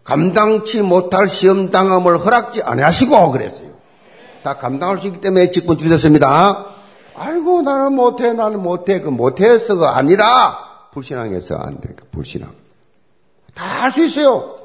감당치 0.03 0.81
못할 0.81 1.27
시험 1.27 1.71
당함을 1.71 2.19
허락지 2.19 2.61
안 2.63 2.79
하시고 2.79 3.31
그랬어요. 3.31 3.69
다 4.43 4.57
감당할 4.57 4.99
수 4.99 5.07
있기 5.07 5.21
때문에 5.21 5.51
직분 5.51 5.77
주셨습니다. 5.77 6.70
아이고 7.23 7.61
나는 7.61 7.93
못해 7.93 8.33
나는 8.33 8.61
못해 8.63 8.99
그 8.99 9.09
못해서가 9.09 9.95
아니라 9.95 10.57
불신앙해서 10.91 11.55
안 11.55 11.79
되니까 11.79 12.03
불신앙 12.11 12.49
다 13.53 13.83
할 13.83 13.91
수 13.91 14.03
있어요. 14.03 14.55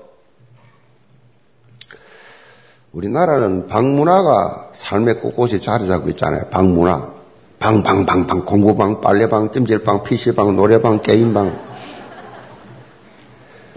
우리나라는 2.92 3.66
방문화가 3.66 4.70
삶의 4.72 5.18
곳곳에 5.18 5.60
자리 5.60 5.86
잡고 5.86 6.08
있잖아요. 6.10 6.46
방문화. 6.50 7.14
방방방방 7.58 8.44
공부방 8.44 9.00
빨래방 9.00 9.50
찜질방 9.50 10.02
PC방 10.02 10.56
노래방 10.56 11.00
게임방 11.00 11.58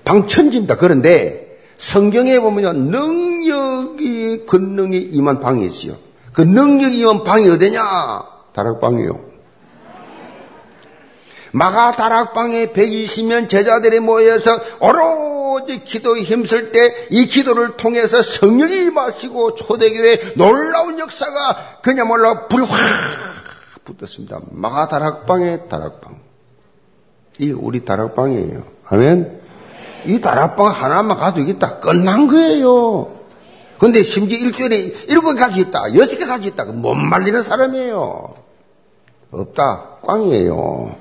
방천지입니다. 0.06 0.78
그런데 0.78 1.60
성경에 1.78 2.40
보면요 2.40 2.74
능력이 2.74 4.46
권능이 4.46 4.98
임한 4.98 5.40
방이 5.40 5.66
있어요. 5.66 5.98
그 6.34 6.42
능력이 6.42 7.00
임한 7.00 7.24
방이 7.24 7.50
어디냐? 7.50 7.82
다락방이요. 8.64 9.30
마가 11.52 11.94
다락방에 11.94 12.68
120명 12.74 13.50
제자들이 13.50 14.00
모여서 14.00 14.60
오로지 14.80 15.84
기도에 15.84 16.22
힘쓸 16.22 16.72
때 16.72 17.08
이 17.10 17.26
기도를 17.26 17.76
통해서 17.78 18.22
성령이 18.22 18.76
임하시고 18.86 19.56
초대교회 19.56 20.34
놀라운 20.36 21.00
역사가 21.00 21.80
그냥말로 21.82 22.48
불이 22.48 22.66
확 22.66 22.78
붙었습니다. 23.86 24.42
마가 24.52 24.88
다락방의 24.90 25.70
다락방. 25.70 26.20
이 27.40 27.52
우리 27.52 27.84
다락방이에요. 27.84 28.64
아멘. 28.86 29.42
이 30.06 30.22
다락방 30.22 30.68
하나만 30.68 31.18
가지고 31.18 31.50
있다. 31.50 31.80
끝난 31.80 32.28
거예요. 32.28 33.16
근데 33.80 34.04
심지어 34.04 34.38
일주일에 34.38 34.76
일곱 35.08 35.36
가지 35.36 35.62
있다. 35.62 35.96
여섯 35.96 36.18
개 36.18 36.26
가지 36.26 36.50
있다. 36.50 36.66
못 36.66 36.94
말리는 36.94 37.42
사람이에요. 37.42 38.34
없다. 39.32 40.00
꽝이에요. 40.02 40.96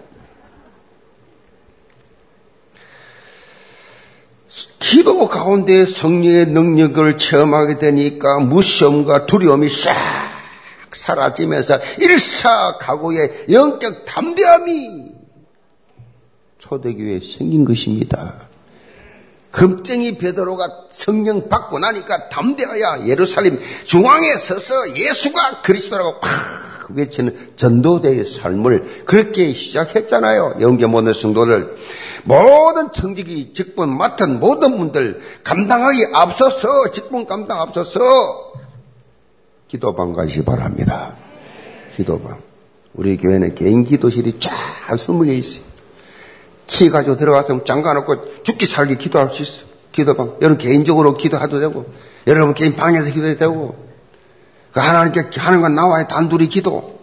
기도 4.79 5.29
가운데 5.29 5.85
성령의 5.85 6.47
능력을 6.47 7.19
체험하게 7.19 7.79
되니까 7.79 8.39
무시험과 8.39 9.27
두려움이 9.27 9.69
싹 9.69 9.95
사라지면서 10.93 11.79
일사가고의 12.01 13.47
영적 13.51 14.05
담대함이 14.05 15.13
초대교회에 16.59 17.21
생긴 17.21 17.65
것입니다. 17.65 18.49
금쟁이 19.51 20.19
베드로가 20.19 20.89
성령 20.91 21.49
받고 21.49 21.79
나니까 21.79 22.29
담대하여 22.29 23.07
예루살렘 23.07 23.59
중앙에 23.85 24.37
서서 24.37 24.97
예수가 24.97 25.63
그리스도라고 25.63 26.21
팍 26.89 26.97
외치는 26.97 27.53
전도자의 27.57 28.25
삶을 28.25 29.05
그렇게 29.05 29.53
시작했잖아요. 29.53 30.57
영계 30.61 30.87
모든 30.87 31.13
성도들. 31.13 31.77
모든 32.25 32.93
청직이 32.93 33.53
직분 33.55 33.97
맡은 33.97 34.41
모든 34.41 34.77
분들 34.77 35.21
감당하기 35.45 36.07
앞서서 36.13 36.69
직분 36.93 37.27
감당 37.27 37.61
앞서서 37.61 38.01
기도방 39.69 40.13
가시 40.13 40.43
바랍니다. 40.45 41.15
기도방. 41.97 42.41
우리 42.95 43.17
교회는 43.17 43.55
개인 43.55 43.85
기도실이 43.85 44.39
쫙 44.39 44.97
숨어 44.97 45.25
있어요. 45.27 45.65
키 46.67 46.91
가지고 46.91 47.17
들어가서 47.17 47.65
잠가놓고 47.65 48.43
죽기 48.43 48.67
살기 48.67 48.99
기도할 48.99 49.31
수 49.31 49.43
있어. 49.43 49.67
기도방. 49.93 50.37
여러분 50.43 50.59
개인적으로 50.59 51.15
기도해도 51.15 51.61
되고, 51.61 51.87
여러분 52.27 52.55
개인 52.55 52.77
방에서 52.77 53.11
기도해도 53.13 53.39
되고, 53.39 53.69
그 53.73 53.88
하나님께 54.81 55.41
하는 55.41 55.61
건 55.61 55.75
나와의 55.75 56.09
단둘이 56.09 56.49
기도. 56.49 56.99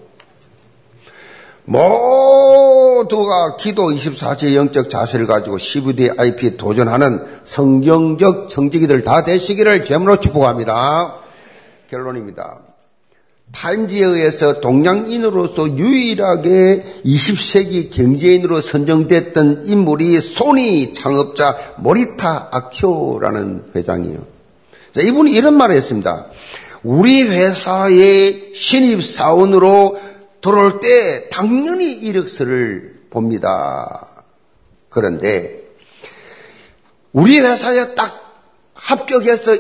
모두가 1.65 3.57
기도 3.57 3.89
24제 3.89 4.53
영적 4.53 4.89
자세를 4.89 5.25
가지고 5.25 5.57
CVD 5.57 6.11
IP 6.15 6.57
도전하는 6.57 7.25
성경적 7.43 8.49
정직이들 8.49 9.03
다 9.03 9.23
되시기를 9.23 9.83
제물로 9.83 10.19
축복합니다. 10.19 11.15
결론입니다. 11.89 12.59
타임지에 13.51 14.03
의해서 14.03 14.59
동양인으로서 14.59 15.77
유일하게 15.77 17.01
20세기 17.05 17.91
경제인으로 17.91 18.59
선정됐던 18.59 19.65
인물이 19.65 20.19
소니 20.19 20.93
창업자 20.93 21.55
모리타 21.77 22.49
아키오라는 22.51 23.71
회장이에요. 23.75 24.19
자, 24.93 25.01
이분이 25.01 25.31
이런 25.31 25.55
말을 25.55 25.75
했습니다. 25.75 26.27
우리 26.85 27.23
회사의 27.23 28.51
신입 28.53 29.03
사원으로 29.03 29.99
들어올 30.41 30.79
때 30.79 31.29
당연히 31.29 31.91
이력서를 31.93 33.07
봅니다. 33.09 34.23
그런데 34.89 35.63
우리 37.11 37.39
회사에 37.39 37.95
딱 37.95 38.13
합격해서 38.75 39.55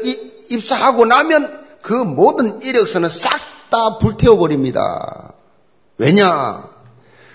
입사하고 0.49 1.05
나면 1.05 1.65
그 1.81 1.93
모든 1.93 2.61
이력서는 2.61 3.09
싹 3.09 3.55
다 3.69 3.97
불태워버립니다. 3.97 5.33
왜냐? 5.97 6.69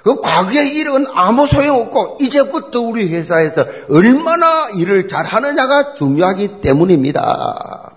그 0.03 0.21
과거의 0.21 0.75
일은 0.77 1.07
아무 1.13 1.47
소용없고 1.47 2.19
이제부터 2.21 2.81
우리 2.81 3.09
회사에서 3.09 3.67
얼마나 3.91 4.71
일을 4.71 5.09
잘하느냐가 5.09 5.95
중요하기 5.95 6.63
때문입니다. 6.63 7.90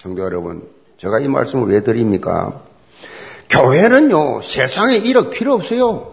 성도 0.00 0.22
여러분, 0.22 0.68
제가 0.96 1.18
이 1.18 1.26
말씀을 1.26 1.68
왜 1.68 1.82
드립니까? 1.82 2.62
교회는요, 3.50 4.42
세상에 4.42 5.00
1억 5.00 5.30
필요 5.30 5.54
없어요. 5.54 6.12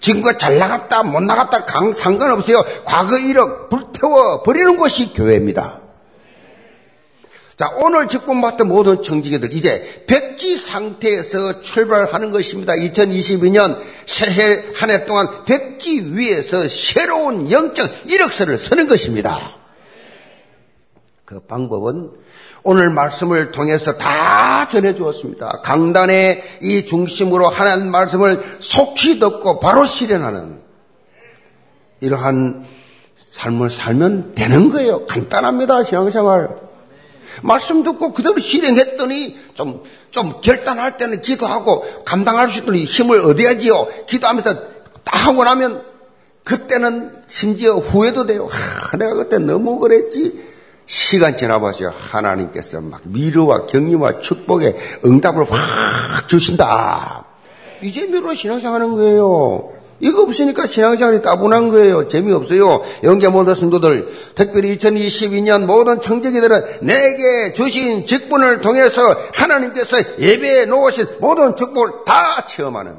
지금껏 0.00 0.38
잘 0.38 0.58
나갔다, 0.58 1.02
못 1.02 1.20
나갔다, 1.20 1.64
강, 1.64 1.92
상관없어요. 1.92 2.62
과거 2.84 3.16
1억 3.16 3.68
불태워 3.68 4.42
버리는 4.44 4.76
것이 4.76 5.12
교회입니다. 5.12 5.80
자, 7.56 7.68
오늘 7.82 8.06
직분 8.06 8.40
맡은 8.40 8.68
모든 8.68 9.02
청지기들 9.02 9.52
이제 9.54 10.04
백지 10.06 10.56
상태에서 10.56 11.62
출발하는 11.62 12.30
것입니다. 12.30 12.74
2022년 12.74 13.76
새해 14.06 14.62
한 14.76 14.90
해 14.90 15.04
동안 15.04 15.42
백지 15.44 16.12
위에서 16.14 16.68
새로운 16.68 17.50
영적 17.50 18.06
이력서를 18.06 18.56
쓰는 18.56 18.86
것입니다. 18.86 19.56
그 21.24 21.40
방법은 21.40 22.12
오늘 22.70 22.90
말씀을 22.90 23.50
통해서 23.50 23.96
다 23.96 24.68
전해 24.68 24.94
주었습니다. 24.94 25.62
강단의 25.64 26.58
이 26.60 26.84
중심으로 26.84 27.48
하나님 27.48 27.90
말씀을 27.90 28.58
속히 28.60 29.18
듣고 29.18 29.58
바로 29.58 29.86
실현하는 29.86 30.60
이러한 32.02 32.66
삶을 33.30 33.70
살면 33.70 34.34
되는 34.34 34.68
거예요. 34.68 35.06
간단합니다. 35.06 35.84
신앙생활. 35.84 36.56
말씀 37.42 37.82
듣고 37.82 38.12
그대로 38.12 38.38
실행했더니 38.38 39.38
좀, 39.54 39.82
좀 40.10 40.34
결단할 40.42 40.98
때는 40.98 41.22
기도하고 41.22 41.86
감당할 42.04 42.50
수 42.50 42.58
있도록 42.58 42.78
힘을 42.82 43.24
얻어야지요. 43.24 43.88
기도하면서 44.06 44.54
딱 45.04 45.26
하고 45.26 45.42
나면 45.42 45.82
그때는 46.44 47.14
심지어 47.28 47.76
후회도 47.76 48.26
돼요. 48.26 48.46
하, 48.50 48.98
내가 48.98 49.14
그때 49.14 49.38
너무 49.38 49.78
그랬지. 49.78 50.47
시간 50.88 51.36
지나봐서 51.36 51.90
하나님께서 51.90 52.80
막 52.80 53.02
미르와 53.04 53.66
격리와 53.66 54.20
축복의 54.20 54.74
응답을 55.04 55.44
확 55.44 56.26
주신다. 56.28 57.26
이제 57.82 58.06
미로 58.06 58.32
신앙생활하는 58.32 58.94
거예요. 58.94 59.70
이거 60.00 60.22
없으니까 60.22 60.66
신앙생활이 60.66 61.20
따분한 61.20 61.68
거예요. 61.68 62.08
재미없어요. 62.08 62.82
영계 63.04 63.28
모든 63.28 63.54
성도들, 63.54 64.08
특별히 64.34 64.78
2022년 64.78 65.66
모든 65.66 66.00
청지기들은 66.00 66.78
내게 66.80 67.52
주신 67.52 68.06
직분을 68.06 68.60
통해서 68.60 69.02
하나님께서 69.34 69.98
예배에 70.18 70.66
놓으신 70.66 71.06
모든 71.20 71.54
축복을 71.54 72.04
다 72.06 72.46
체험하는 72.46 72.96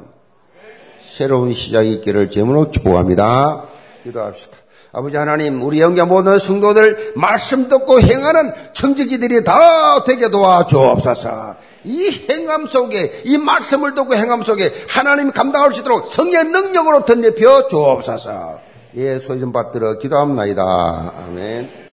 새로운 1.02 1.54
시작이 1.54 1.92
있기를 1.94 2.30
제문으로 2.30 2.70
축복합니다. 2.70 3.68
기도합시다. 4.04 4.58
아버지 4.92 5.18
하나님, 5.18 5.62
우리 5.62 5.82
영계 5.82 6.04
모든 6.04 6.40
성도들 6.40 7.14
말씀 7.16 7.70
듣고 7.70 8.02
행하는 8.02 8.52
청지기들이 8.74 9.44
다 9.44 10.04
되게 10.04 10.32
도와주옵소서. 10.32 11.56
이 11.84 12.26
행함 12.30 12.66
속에, 12.66 13.22
이 13.26 13.38
말씀을 13.38 13.94
듣고 13.94 14.16
행함 14.16 14.42
속에 14.42 14.74
하나님이 14.90 15.32
감당할 15.32 15.72
수 15.74 15.82
있도록 15.82 16.08
성령 16.08 16.52
능력으로 16.52 17.06
덧입혀 17.06 17.68
주옵소서. 17.68 18.60
예, 18.96 19.20
소리 19.20 19.40
좀 19.40 19.52
받들어 19.52 20.00
기도합니다. 20.00 21.14
아멘. 21.18 21.80